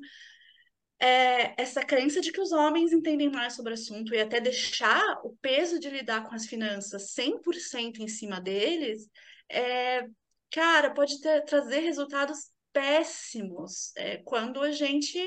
[1.02, 5.20] é, essa crença de que os homens entendem mais sobre o assunto e até deixar
[5.24, 9.10] o peso de lidar com as finanças 100% em cima deles,
[9.50, 10.06] é,
[10.52, 15.20] cara, pode ter, trazer resultados péssimos é, quando a gente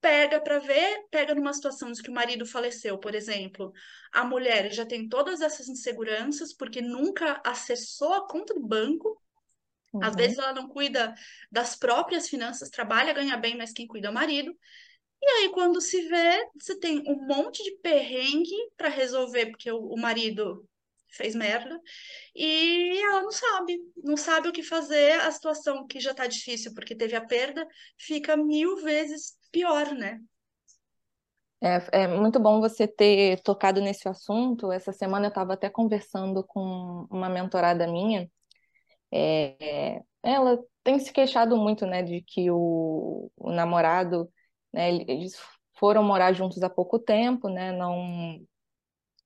[0.00, 3.72] pega para ver, pega numa situação de que o marido faleceu, por exemplo,
[4.12, 9.20] a mulher já tem todas essas inseguranças porque nunca acessou a conta do banco.
[9.92, 10.04] Uhum.
[10.04, 11.14] Às vezes ela não cuida
[11.50, 14.54] das próprias finanças, trabalha, ganha bem, mas quem cuida é o marido.
[15.26, 19.78] E aí, quando se vê, você tem um monte de perrengue para resolver, porque o,
[19.78, 20.68] o marido
[21.08, 21.80] fez merda,
[22.34, 26.74] e ela não sabe, não sabe o que fazer, a situação que já tá difícil
[26.74, 30.20] porque teve a perda, fica mil vezes pior, né?
[31.62, 34.70] É, é muito bom você ter tocado nesse assunto.
[34.70, 38.30] Essa semana eu estava até conversando com uma mentorada minha.
[39.10, 44.30] É, ela tem se queixado muito, né, de que o, o namorado
[44.74, 44.90] né?
[45.08, 45.36] Eles
[45.78, 47.72] foram morar juntos há pouco tempo, né?
[47.72, 48.38] Não,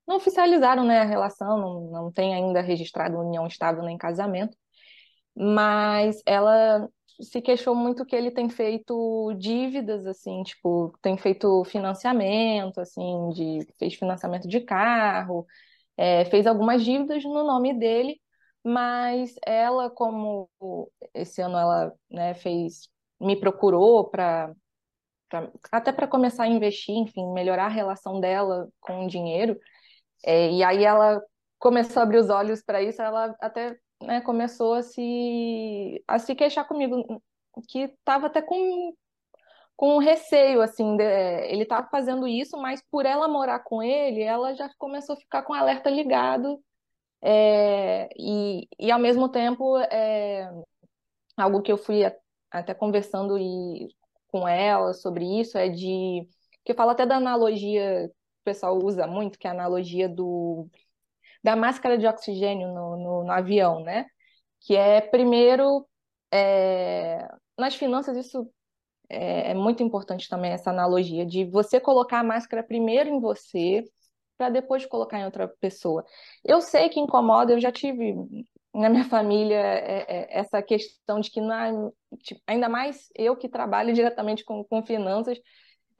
[0.07, 4.57] não oficializaram, né, a relação, não, não tem ainda registrado união estável nem casamento,
[5.35, 6.89] mas ela
[7.21, 13.67] se queixou muito que ele tem feito dívidas, assim, tipo, tem feito financiamento, assim, de,
[13.77, 15.45] fez financiamento de carro,
[15.97, 18.19] é, fez algumas dívidas no nome dele,
[18.63, 20.49] mas ela, como
[21.13, 24.53] esse ano ela, né, fez, me procurou para
[25.29, 29.57] pra, até para começar a investir, enfim, melhorar a relação dela com o dinheiro.
[30.25, 31.21] É, e aí ela
[31.59, 36.35] começou a abrir os olhos para isso, ela até né, começou a se, a se
[36.35, 37.21] queixar comigo,
[37.69, 38.93] que estava até com,
[39.75, 41.03] com receio, assim, de,
[41.49, 45.43] ele estava fazendo isso, mas por ela morar com ele, ela já começou a ficar
[45.43, 46.61] com o alerta ligado,
[47.21, 50.49] é, e, e ao mesmo tempo, é,
[51.37, 52.01] algo que eu fui
[52.51, 53.87] até conversando e
[54.31, 56.27] com ela sobre isso é de
[56.65, 60.67] que fala até da analogia que o pessoal usa muito, que é a analogia do
[61.43, 64.05] da máscara de oxigênio no, no, no avião, né?
[64.61, 65.87] Que é primeiro
[66.31, 68.51] é, nas finanças isso
[69.09, 73.83] é, é muito importante também essa analogia de você colocar a máscara primeiro em você
[74.37, 76.05] para depois colocar em outra pessoa.
[76.45, 78.15] Eu sei que incomoda, eu já tive
[78.73, 81.41] na minha família é, é, essa questão de que
[82.21, 85.39] tipo, ainda mais eu que trabalho diretamente com, com finanças,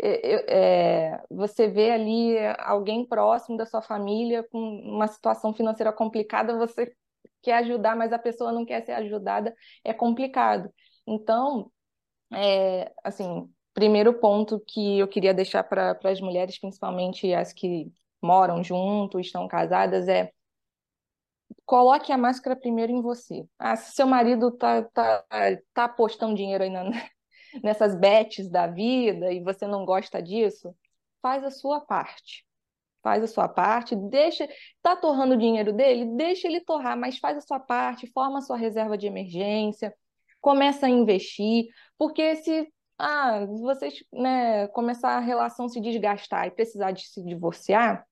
[0.01, 6.57] é, é, você vê ali alguém próximo da sua família com uma situação financeira complicada,
[6.57, 6.93] você
[7.41, 9.53] quer ajudar, mas a pessoa não quer ser ajudada,
[9.83, 10.71] é complicado.
[11.07, 11.71] Então,
[12.33, 18.63] é, assim, primeiro ponto que eu queria deixar para as mulheres, principalmente as que moram
[18.63, 20.31] junto, estão casadas, é
[21.65, 23.45] coloque a máscara primeiro em você.
[23.57, 25.23] Ah, se seu marido tá, tá,
[25.73, 26.83] tá apostando dinheiro aí na,
[27.63, 30.75] nessas bets da vida e você não gosta disso,
[31.21, 32.45] faz a sua parte.
[33.01, 34.47] Faz a sua parte, deixa,
[34.81, 38.41] tá torrando o dinheiro dele, deixa ele torrar, mas faz a sua parte, forma a
[38.41, 39.95] sua reserva de emergência,
[40.41, 46.91] começa a investir, porque se ah, vocês né, começar a relação se desgastar e precisar
[46.91, 48.05] de se divorciar,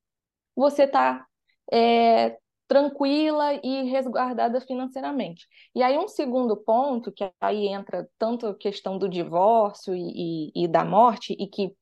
[0.55, 1.25] você está
[1.71, 5.47] é, tranquila e resguardada financeiramente.
[5.73, 10.63] E aí um segundo ponto, que aí entra tanto a questão do divórcio e, e,
[10.65, 11.73] e da morte, e que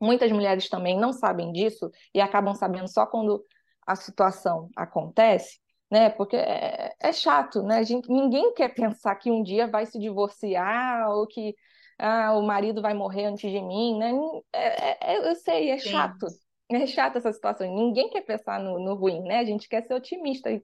[0.00, 3.44] muitas mulheres também não sabem disso e acabam sabendo só quando
[3.86, 5.58] a situação acontece,
[5.90, 6.10] né?
[6.10, 7.78] Porque é, é chato, né?
[7.78, 11.54] A gente, ninguém quer pensar que um dia vai se divorciar ou que
[11.98, 14.12] ah, o marido vai morrer antes de mim, né?
[14.52, 15.90] É, é, eu sei, é Sim.
[15.90, 16.26] chato.
[16.70, 17.66] É chato essa situação.
[17.74, 19.38] Ninguém quer pensar no, no ruim, né?
[19.38, 20.62] A gente quer ser otimista e,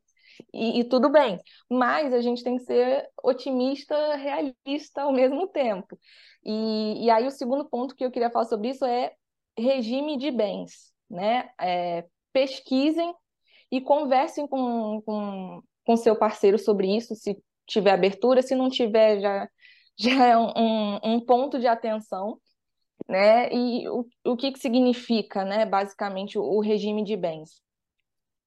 [0.53, 1.39] e, e tudo bem.
[1.69, 5.99] Mas a gente tem que ser otimista, realista ao mesmo tempo.
[6.45, 9.13] E, e aí o segundo ponto que eu queria falar sobre isso é
[9.59, 11.51] regime de bens, né?
[11.61, 13.13] É, pesquisem
[13.71, 19.21] e conversem com, com, com seu parceiro sobre isso, se tiver abertura, se não tiver,
[19.21, 19.49] já,
[19.99, 22.39] já é um, um ponto de atenção,
[23.09, 23.49] né?
[23.53, 27.63] E o, o que, que significa, né, basicamente, o, o regime de bens?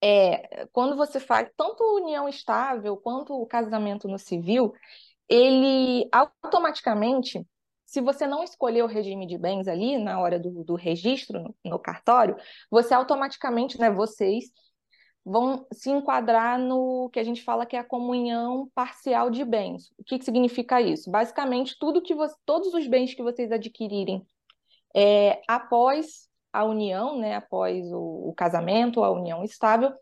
[0.01, 4.73] É, quando você faz tanto união estável quanto o casamento no civil,
[5.27, 7.45] ele automaticamente,
[7.85, 11.55] se você não escolher o regime de bens ali na hora do, do registro no,
[11.65, 12.37] no cartório,
[12.71, 14.45] você automaticamente, né, vocês
[15.25, 19.91] vão se enquadrar no que a gente fala que é a comunhão parcial de bens.
[19.97, 21.11] O que, que significa isso?
[21.11, 24.25] Basicamente, tudo que você, todos os bens que vocês adquirirem
[24.95, 29.93] é, após a união, né, após o, o casamento, a união estável,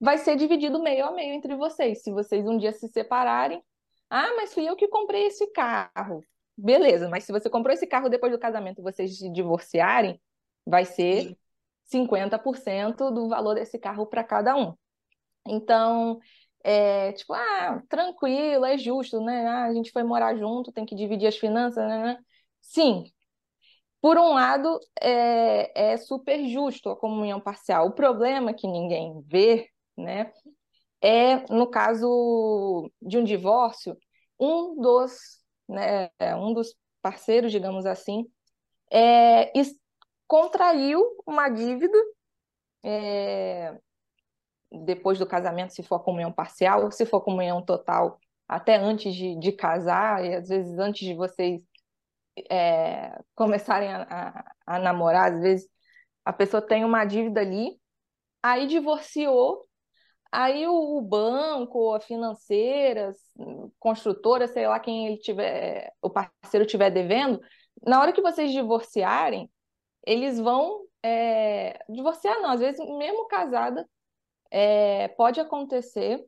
[0.00, 2.02] vai ser dividido meio a meio entre vocês.
[2.02, 3.62] Se vocês um dia se separarem,
[4.10, 6.24] ah, mas fui eu que comprei esse carro.
[6.56, 10.20] Beleza, mas se você comprou esse carro depois do casamento e vocês se divorciarem,
[10.66, 11.36] vai ser
[11.84, 14.74] 50% do valor desse carro para cada um.
[15.46, 16.18] Então,
[16.64, 19.46] é tipo, ah, tranquilo, é justo, né?
[19.46, 22.02] Ah, a gente foi morar junto, tem que dividir as finanças, né?
[22.02, 22.18] né?
[22.60, 23.04] Sim.
[24.00, 27.86] Por um lado, é, é super justo a comunhão parcial.
[27.88, 30.32] O problema que ninguém vê, né,
[31.02, 33.96] é no caso de um divórcio,
[34.38, 38.26] um dos, né, um dos parceiros, digamos assim,
[38.92, 39.52] é,
[40.26, 41.98] contraiu uma dívida
[42.84, 43.76] é,
[44.70, 49.52] depois do casamento, se for comunhão parcial, se for comunhão total, até antes de, de
[49.52, 51.62] casar, e às vezes antes de vocês
[52.50, 55.68] é, começarem a, a, a namorar, às vezes
[56.24, 57.80] a pessoa tem uma dívida ali,
[58.42, 59.66] aí divorciou,
[60.30, 63.12] aí o, banco, a financeira,
[63.78, 67.40] construtora, sei lá quem ele tiver, o parceiro tiver devendo,
[67.86, 69.50] na hora que vocês divorciarem,
[70.06, 73.88] eles vão é, divorciar, não, às vezes mesmo casada,
[74.50, 76.24] é, pode acontecer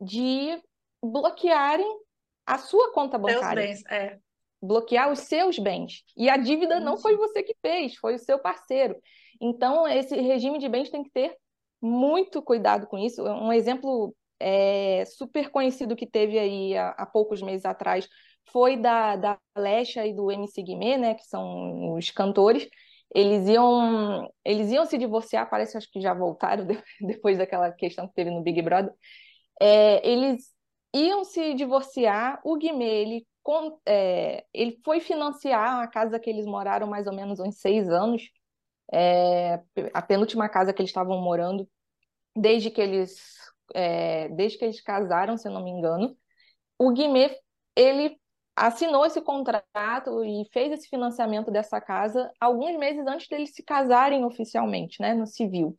[0.00, 0.60] de
[1.02, 2.00] bloquearem
[2.46, 3.62] a sua conta bancária.
[3.62, 4.18] Seus bens, é.
[4.62, 6.04] Bloquear os seus bens.
[6.16, 8.96] E a dívida não foi você que fez, foi o seu parceiro.
[9.40, 11.36] Então, esse regime de bens tem que ter
[11.80, 13.22] muito cuidado com isso.
[13.24, 18.08] Um exemplo é, super conhecido que teve aí há, há poucos meses atrás
[18.50, 22.68] foi da, da Lesha e do MC Guimê, né, que são os cantores.
[23.14, 26.66] Eles iam, eles iam se divorciar, parece acho que já voltaram
[27.00, 28.92] depois daquela questão que teve no Big Brother.
[29.60, 30.50] É, eles
[30.94, 36.46] iam se divorciar, o Guimê, ele, com, é, ele foi financiar a casa que eles
[36.46, 38.30] moraram mais ou menos uns seis anos,
[38.92, 39.60] é,
[39.92, 41.68] a penúltima casa que eles estavam morando,
[42.36, 43.20] desde que eles,
[43.74, 46.16] é, desde que eles casaram, se eu não me engano.
[46.78, 47.38] O Guimê,
[47.76, 48.18] ele
[48.56, 54.24] assinou esse contrato e fez esse financiamento dessa casa alguns meses antes deles se casarem
[54.24, 55.76] oficialmente, né, no civil.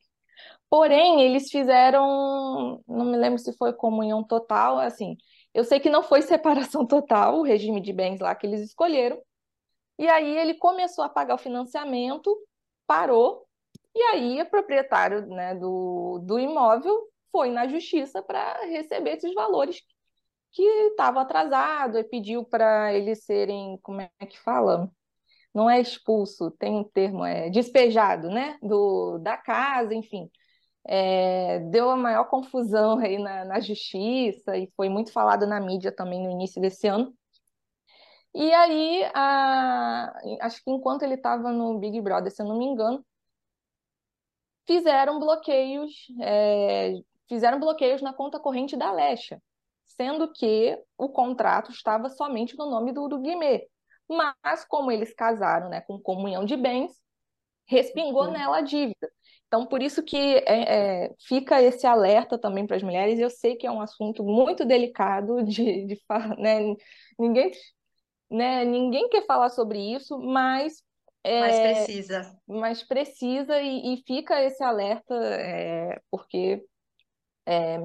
[0.69, 5.15] Porém, eles fizeram, não me lembro se foi comunhão total, assim,
[5.53, 9.21] eu sei que não foi separação total, o regime de bens lá que eles escolheram.
[9.97, 12.35] E aí ele começou a pagar o financiamento,
[12.87, 13.45] parou,
[13.95, 19.81] e aí o proprietário né, do, do imóvel foi na justiça para receber esses valores
[20.51, 24.91] que estava atrasado e pediu para eles serem, como é que fala?
[25.53, 28.57] Não é expulso, tem um termo, é despejado, né?
[28.61, 30.29] Do, da casa, enfim.
[30.85, 35.91] É, deu a maior confusão aí na, na justiça e foi muito falado na mídia
[35.91, 37.13] também no início desse ano.
[38.35, 42.65] E aí, a, acho que enquanto ele estava no Big Brother, se eu não me
[42.65, 43.05] engano,
[44.65, 45.91] fizeram bloqueios,
[46.21, 46.93] é,
[47.29, 49.41] fizeram bloqueios na conta corrente da Alexa
[49.95, 53.67] sendo que o contrato estava somente no nome do, do Guimê.
[54.09, 56.91] Mas, como eles casaram né, com comunhão de bens,
[57.65, 58.31] respingou Sim.
[58.31, 59.11] nela a dívida.
[59.53, 63.19] Então, por isso que é, é, fica esse alerta também para as mulheres.
[63.19, 66.01] Eu sei que é um assunto muito delicado de, de
[66.39, 66.73] né,
[67.19, 67.51] ninguém,
[68.31, 70.81] né, ninguém quer falar sobre isso, mas
[71.23, 72.39] é, mas precisa.
[72.47, 76.65] Mas precisa e, e fica esse alerta, é, porque
[77.45, 77.77] é,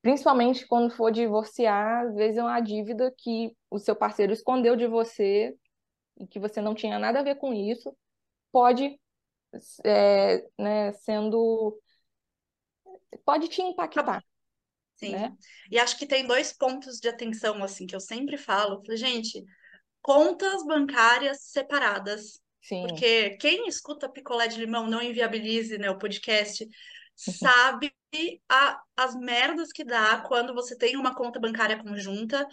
[0.00, 4.86] Principalmente quando for divorciar, às vezes é uma dívida que o seu parceiro escondeu de
[4.86, 5.56] você
[6.20, 7.96] e que você não tinha nada a ver com isso,
[8.52, 9.00] pode
[9.84, 11.78] é, né, sendo
[13.24, 14.22] pode te impactar.
[14.96, 15.12] Sim.
[15.12, 15.32] né?
[15.70, 18.82] E acho que tem dois pontos de atenção, assim, que eu sempre falo.
[18.84, 19.44] Falei, gente,
[20.00, 22.40] contas bancárias separadas.
[22.62, 22.86] Sim.
[22.86, 26.66] Porque quem escuta Picolé de Limão, não inviabilize, né, o podcast,
[27.14, 27.94] sabe
[28.48, 32.46] a, as merdas que dá quando você tem uma conta bancária conjunta.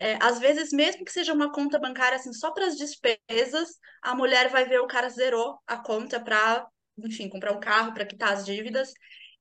[0.00, 4.14] É, às vezes, mesmo que seja uma conta bancária assim, só para as despesas, a
[4.14, 6.66] mulher vai ver o cara zerou a conta para,
[6.98, 8.92] enfim, comprar um carro, para quitar as dívidas.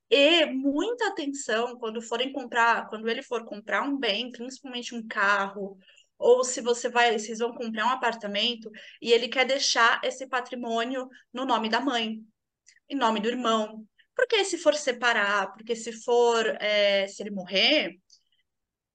[0.10, 5.78] E muita atenção quando forem comprar, quando ele for comprar um bem, principalmente um carro,
[6.18, 8.70] ou se você vai, vocês vão comprar um apartamento
[9.01, 12.20] e ele quer deixar esse patrimônio no nome da mãe,
[12.89, 13.86] em nome do irmão.
[14.16, 17.97] Porque se for separar, porque se for, é, se ele morrer,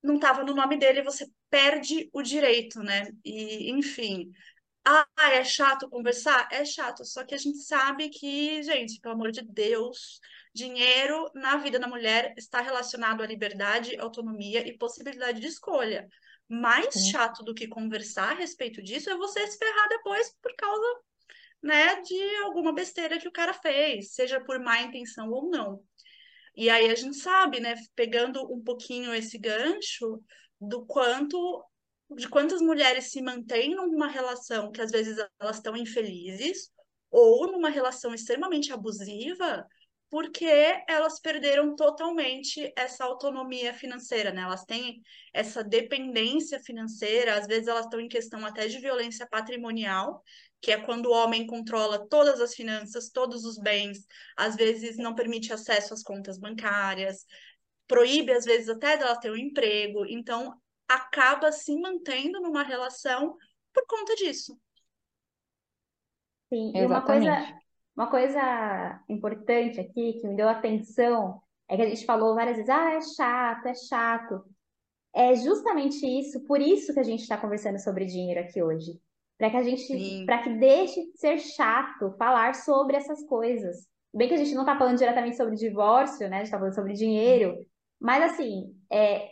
[0.02, 3.12] não estava no nome dele, você perde o direito, né?
[3.24, 4.32] E, enfim.
[4.84, 6.48] Ah, é chato conversar?
[6.50, 10.18] É chato, só que a gente sabe que, gente, pelo amor de Deus,
[10.52, 16.08] dinheiro na vida da mulher está relacionado à liberdade, autonomia e possibilidade de escolha.
[16.48, 17.12] Mais Sim.
[17.12, 21.00] chato do que conversar a respeito disso é você se ferrar depois por causa,
[21.62, 25.80] né, de alguma besteira que o cara fez, seja por má intenção ou não.
[26.56, 30.20] E aí a gente sabe, né, pegando um pouquinho esse gancho
[30.60, 31.64] do quanto
[32.16, 36.70] de quantas mulheres se mantêm numa relação que às vezes elas estão infelizes
[37.10, 39.66] ou numa relação extremamente abusiva
[40.14, 40.46] porque
[40.88, 44.42] elas perderam totalmente essa autonomia financeira, né?
[44.42, 45.02] Elas têm
[45.32, 50.22] essa dependência financeira, às vezes elas estão em questão até de violência patrimonial,
[50.62, 55.16] que é quando o homem controla todas as finanças, todos os bens, às vezes não
[55.16, 57.26] permite acesso às contas bancárias,
[57.86, 60.54] proíbe às vezes até dela ter um emprego, então
[60.88, 63.36] acaba se mantendo numa relação
[63.72, 64.58] por conta disso.
[66.52, 67.60] Sim, e uma coisa,
[67.96, 72.70] uma coisa importante aqui que me deu atenção é que a gente falou várias vezes,
[72.70, 74.44] ah, é chato, é chato.
[75.14, 79.00] É justamente isso, por isso que a gente está conversando sobre dinheiro aqui hoje.
[79.38, 83.88] Para que a gente, para que deixe de ser chato falar sobre essas coisas.
[84.12, 86.36] Bem que a gente não está falando diretamente sobre divórcio, né?
[86.36, 87.56] A gente está falando sobre dinheiro,
[88.04, 89.30] mas assim, é,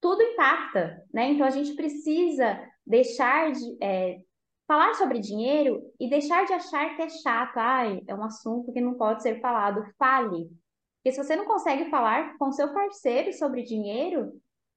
[0.00, 1.28] tudo impacta, né?
[1.30, 4.18] Então a gente precisa deixar de é,
[4.66, 8.80] falar sobre dinheiro e deixar de achar que é chato, ai, é um assunto que
[8.80, 9.84] não pode ser falado.
[9.98, 10.48] Fale.
[10.96, 14.32] Porque se você não consegue falar com seu parceiro sobre dinheiro,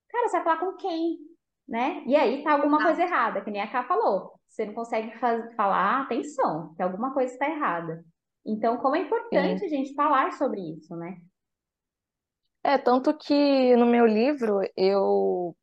[0.09, 1.17] cara, você vai falar com quem?
[1.65, 2.03] Né?
[2.05, 4.33] E aí tá alguma coisa errada, que nem a Ká falou.
[4.49, 8.03] Você não consegue faz- falar, atenção, que alguma coisa está errada.
[8.45, 11.17] Então, como é importante a gente falar sobre isso, né?
[12.67, 15.55] É, tanto que no meu livro eu,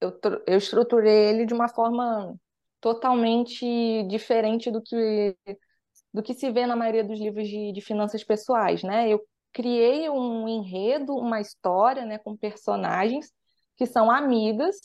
[0.00, 2.34] eu, eu estruturei ele de uma forma
[2.80, 5.36] totalmente diferente do que,
[6.14, 9.06] do que se vê na maioria dos livros de, de finanças pessoais, né?
[9.06, 9.20] Eu
[9.52, 13.30] criei um enredo, uma história, né, com personagens
[13.76, 14.76] que são amigas,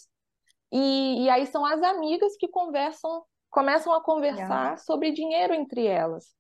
[0.74, 6.36] e, e aí são as amigas que conversam, começam a conversar sobre dinheiro entre elas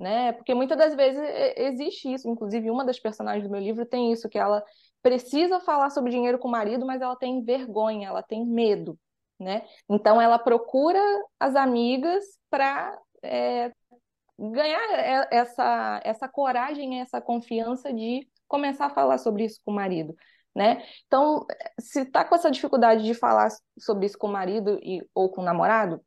[0.00, 0.32] né?
[0.32, 1.20] Porque muitas das vezes
[1.56, 4.64] existe isso, inclusive uma das personagens do meu livro tem isso, que ela
[5.02, 8.98] precisa falar sobre dinheiro com o marido, mas ela tem vergonha, ela tem medo,
[9.38, 9.62] né?
[9.88, 11.00] Então ela procura
[11.38, 12.98] as amigas para
[14.38, 19.74] ganhar e- essa, essa coragem, essa confiança de começar a falar sobre isso com o
[19.74, 20.14] marido.
[20.54, 20.82] Né?
[21.06, 21.46] Então,
[21.78, 23.48] se está com essa dificuldade de falar
[23.78, 26.02] sobre isso com o marido e, ou com o namorado,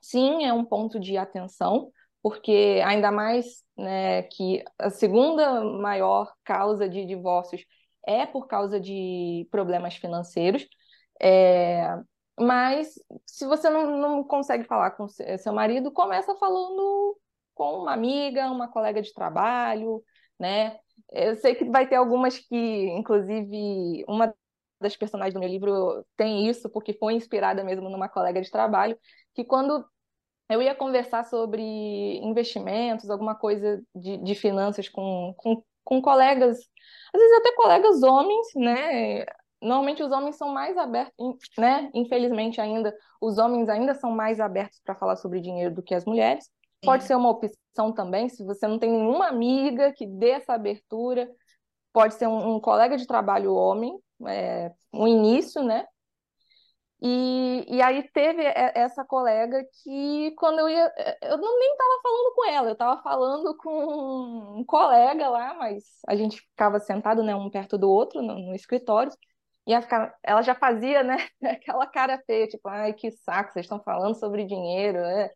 [0.00, 1.90] sim, é um ponto de atenção,
[2.22, 7.64] porque ainda mais né, que a segunda maior causa de divórcios
[8.06, 10.66] é por causa de problemas financeiros.
[11.20, 11.88] É,
[12.40, 12.94] mas
[13.26, 17.18] se você não, não consegue falar com se- seu marido, começa falando
[17.54, 20.02] com uma amiga, uma colega de trabalho,
[20.38, 20.78] né?
[21.10, 22.56] Eu sei que vai ter algumas que,
[22.90, 24.34] inclusive, uma
[24.80, 28.98] das personagens do meu livro tem isso, porque foi inspirada mesmo numa colega de trabalho,
[29.34, 29.84] que quando
[30.52, 31.62] eu ia conversar sobre
[32.18, 36.58] investimentos, alguma coisa de, de finanças com, com, com colegas,
[37.14, 39.24] às vezes até colegas homens, né?
[39.60, 41.90] Normalmente os homens são mais abertos, né?
[41.94, 46.04] Infelizmente ainda, os homens ainda são mais abertos para falar sobre dinheiro do que as
[46.04, 46.50] mulheres.
[46.84, 51.30] Pode ser uma opção também, se você não tem nenhuma amiga que dê essa abertura,
[51.92, 53.96] pode ser um, um colega de trabalho homem,
[54.26, 55.86] é, um início, né?
[57.04, 60.92] E, e aí teve essa colega que quando eu ia,
[61.22, 65.84] eu não nem estava falando com ela, eu estava falando com um colega lá, mas
[66.06, 69.12] a gente ficava sentado, né, um perto do outro no, no escritório,
[69.66, 69.72] e
[70.22, 74.44] ela já fazia, né, aquela cara feia, tipo, ai, que saco, vocês estão falando sobre
[74.44, 75.30] dinheiro, né?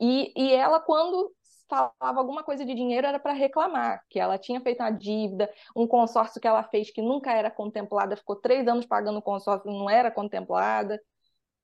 [0.00, 1.34] E, e ela, quando
[1.68, 5.86] falava alguma coisa de dinheiro era para reclamar, que ela tinha feito uma dívida, um
[5.86, 9.88] consórcio que ela fez que nunca era contemplada, ficou três anos pagando o consórcio, não
[9.90, 11.00] era contemplada.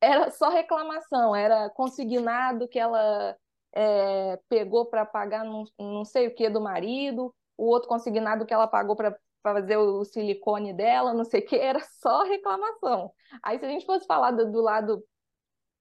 [0.01, 3.37] Era só reclamação, era consignado que ela
[3.75, 8.55] é, pegou para pagar não, não sei o que do marido, o outro consignado que
[8.55, 13.13] ela pagou para fazer o silicone dela, não sei o que, era só reclamação.
[13.43, 15.05] Aí, se a gente fosse falar do, do lado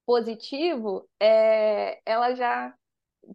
[0.06, 2.74] positivo, é, ela já,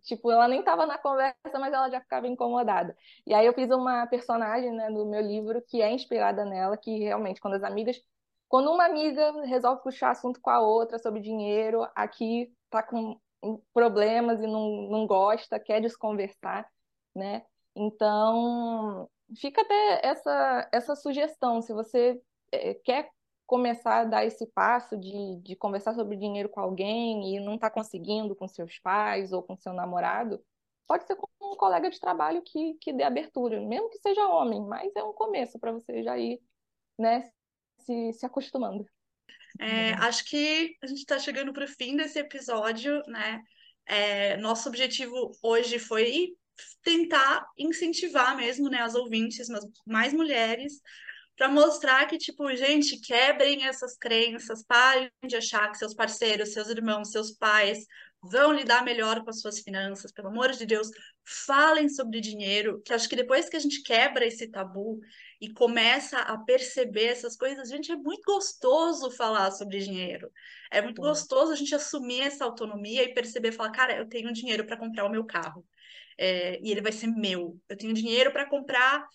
[0.03, 2.97] tipo, ela nem estava na conversa, mas ela já ficava incomodada.
[3.27, 6.99] E aí eu fiz uma personagem, né, do meu livro que é inspirada nela, que
[6.99, 8.01] realmente, quando as amigas,
[8.49, 13.19] quando uma amiga resolve puxar assunto com a outra sobre dinheiro, aqui tá com
[13.73, 16.69] problemas e não, não gosta, quer desconversar,
[17.15, 17.45] né?
[17.75, 19.09] Então,
[19.39, 22.21] fica até essa, essa sugestão, se você
[22.53, 23.11] é, quer
[23.47, 27.71] começar a dar esse passo de, de conversar sobre dinheiro com alguém e não está
[27.71, 30.43] conseguindo com seus pais ou com seu namorado,
[30.87, 34.61] pode ser com um colega de trabalho que, que dê abertura, mesmo que seja homem,
[34.63, 36.41] mas é um começo para você já ir
[36.99, 37.31] né,
[37.79, 38.85] se, se acostumando.
[39.59, 43.43] É, acho que a gente está chegando para o fim desse episódio, né?
[43.87, 46.37] É, nosso objetivo hoje foi
[46.83, 50.81] tentar incentivar mesmo, né, as ouvintes, mas mais mulheres,
[51.37, 56.69] para mostrar que, tipo, gente, quebrem essas crenças, parem de achar que seus parceiros, seus
[56.69, 57.85] irmãos, seus pais
[58.23, 60.89] vão lidar melhor com as suas finanças, pelo amor de Deus,
[61.25, 64.99] falem sobre dinheiro, que acho que depois que a gente quebra esse tabu
[65.41, 70.31] e começa a perceber essas coisas, gente, é muito gostoso falar sobre dinheiro.
[70.71, 74.65] É muito gostoso a gente assumir essa autonomia e perceber, falar, cara, eu tenho dinheiro
[74.65, 75.65] para comprar o meu carro.
[76.19, 77.61] É, e ele vai ser meu.
[77.69, 79.07] Eu tenho dinheiro para comprar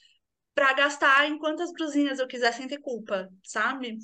[0.53, 3.97] para gastar em quantas brusinhas eu quiser sem ter culpa, sabe?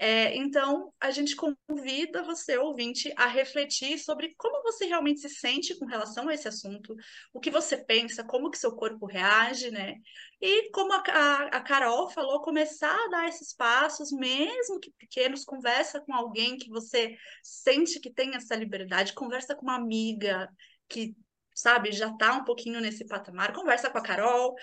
[0.00, 5.76] É, então, a gente convida você, ouvinte, a refletir sobre como você realmente se sente
[5.76, 6.94] com relação a esse assunto,
[7.32, 9.96] o que você pensa, como que seu corpo reage, né?
[10.40, 15.44] E como a, a, a Carol falou, começar a dar esses passos, mesmo que pequenos,
[15.44, 20.48] conversa com alguém que você sente que tem essa liberdade, conversa com uma amiga
[20.88, 21.16] que
[21.58, 24.54] sabe, já está um pouquinho nesse patamar, conversa com a Carol,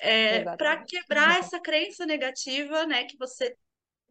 [0.00, 3.56] é, para quebrar essa crença negativa, né, que você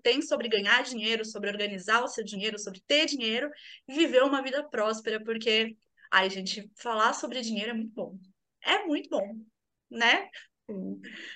[0.01, 3.49] tem sobre ganhar dinheiro, sobre organizar o seu dinheiro, sobre ter dinheiro
[3.87, 5.77] e viver uma vida próspera, porque,
[6.11, 8.17] ai, gente, falar sobre dinheiro é muito bom.
[8.61, 9.35] É muito bom,
[9.89, 10.27] né?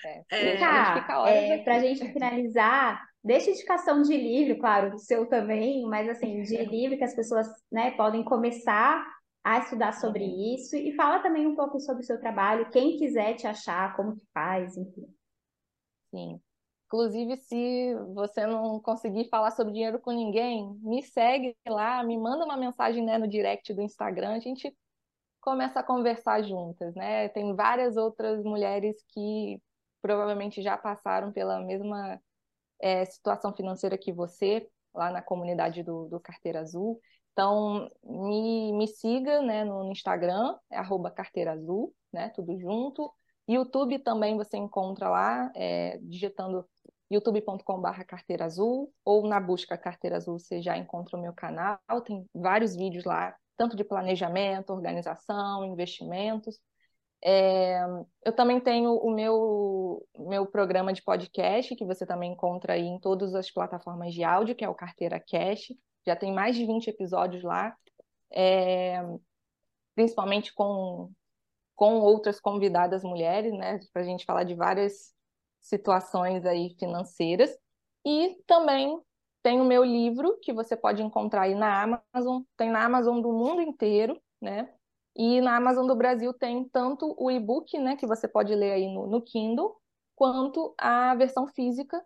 [0.04, 5.26] É, é, tá, é, para a gente finalizar, deixa indicação de livro, claro, o seu
[5.26, 9.06] também, mas assim, de livro que as pessoas né, podem começar
[9.48, 10.54] a estudar sobre uhum.
[10.54, 14.14] isso e fala também um pouco sobre o seu trabalho, quem quiser te achar, como
[14.14, 15.06] que faz, enfim.
[16.10, 16.40] Sim.
[16.86, 22.44] Inclusive, se você não conseguir falar sobre dinheiro com ninguém, me segue lá, me manda
[22.44, 24.74] uma mensagem né, no direct do Instagram, a gente
[25.40, 27.28] começa a conversar juntas, né?
[27.30, 29.60] Tem várias outras mulheres que
[30.02, 32.20] provavelmente já passaram pela mesma
[32.80, 37.00] é, situação financeira que você, lá na comunidade do, do Carteira Azul.
[37.38, 40.80] Então, me, me siga né, no, Instagram, é
[41.14, 43.14] carteira azul, né, tudo junto.
[43.48, 46.68] YouTube também você encontra lá, é, digitando
[47.08, 52.28] youtube.com.br carteira azul, ou na busca carteira azul você já encontra o meu canal, tem
[52.34, 56.58] vários vídeos lá, tanto de planejamento, organização, investimentos.
[57.24, 57.78] É,
[58.24, 62.98] eu também tenho o meu, meu programa de podcast, que você também encontra aí em
[62.98, 65.68] todas as plataformas de áudio, que é o Carteira Cash
[66.08, 67.76] já tem mais de 20 episódios lá,
[68.32, 69.00] é,
[69.94, 71.12] principalmente com,
[71.76, 75.14] com outras convidadas mulheres, né, para a gente falar de várias
[75.60, 77.54] situações aí financeiras.
[78.06, 78.98] E também
[79.42, 83.32] tem o meu livro, que você pode encontrar aí na Amazon, tem na Amazon do
[83.32, 84.72] mundo inteiro, né?
[85.14, 88.86] E na Amazon do Brasil tem tanto o e-book, né, que você pode ler aí
[88.86, 89.76] no, no Kindle,
[90.14, 92.02] quanto a versão física,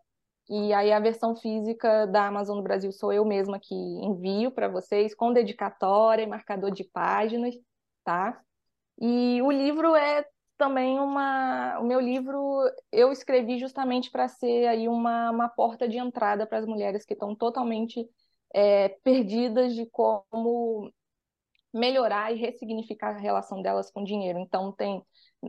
[0.55, 4.69] e aí a versão física da Amazon do Brasil sou eu mesma que envio para
[4.69, 7.55] vocês, com dedicatória e marcador de páginas,
[8.05, 8.39] tá?
[9.01, 10.27] E o livro é
[10.59, 11.79] também uma.
[11.81, 16.59] O meu livro eu escrevi justamente para ser aí uma, uma porta de entrada para
[16.59, 18.07] as mulheres que estão totalmente
[18.55, 20.93] é, perdidas de como
[21.73, 24.39] melhorar e ressignificar a relação delas com o dinheiro.
[24.39, 25.03] Então tem,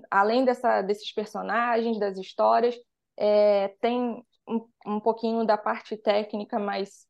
[0.10, 2.74] além dessa, desses personagens, das histórias,
[3.18, 7.07] é, tem um, um pouquinho da parte técnica, mas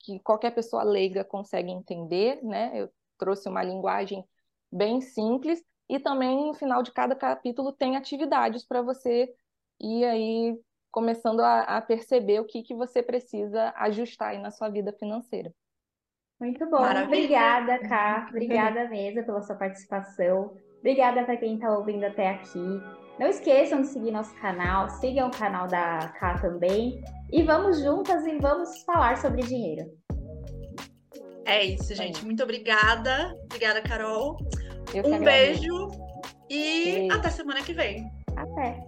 [0.00, 2.72] que qualquer pessoa leiga consegue entender, né?
[2.74, 4.24] Eu trouxe uma linguagem
[4.70, 9.32] bem simples e também no final de cada capítulo tem atividades para você
[9.80, 10.58] ir aí
[10.90, 15.52] começando a, a, perceber o que, que você precisa ajustar aí na sua vida financeira.
[16.40, 16.80] Muito bom.
[16.80, 17.06] Maravilha.
[17.06, 18.26] Obrigada, Ká.
[18.28, 20.56] Obrigada mesmo pela sua participação.
[20.78, 23.07] Obrigada para quem está ouvindo até aqui.
[23.18, 27.02] Não esqueçam de seguir nosso canal, sigam o canal da K também.
[27.32, 29.90] E vamos juntas e vamos falar sobre dinheiro.
[31.44, 32.24] É isso, gente.
[32.24, 33.34] Muito obrigada.
[33.44, 34.36] Obrigada, Carol.
[34.94, 35.88] Eu Um beijo
[36.48, 37.12] e Beijo.
[37.12, 38.10] até semana que vem.
[38.36, 38.80] Até!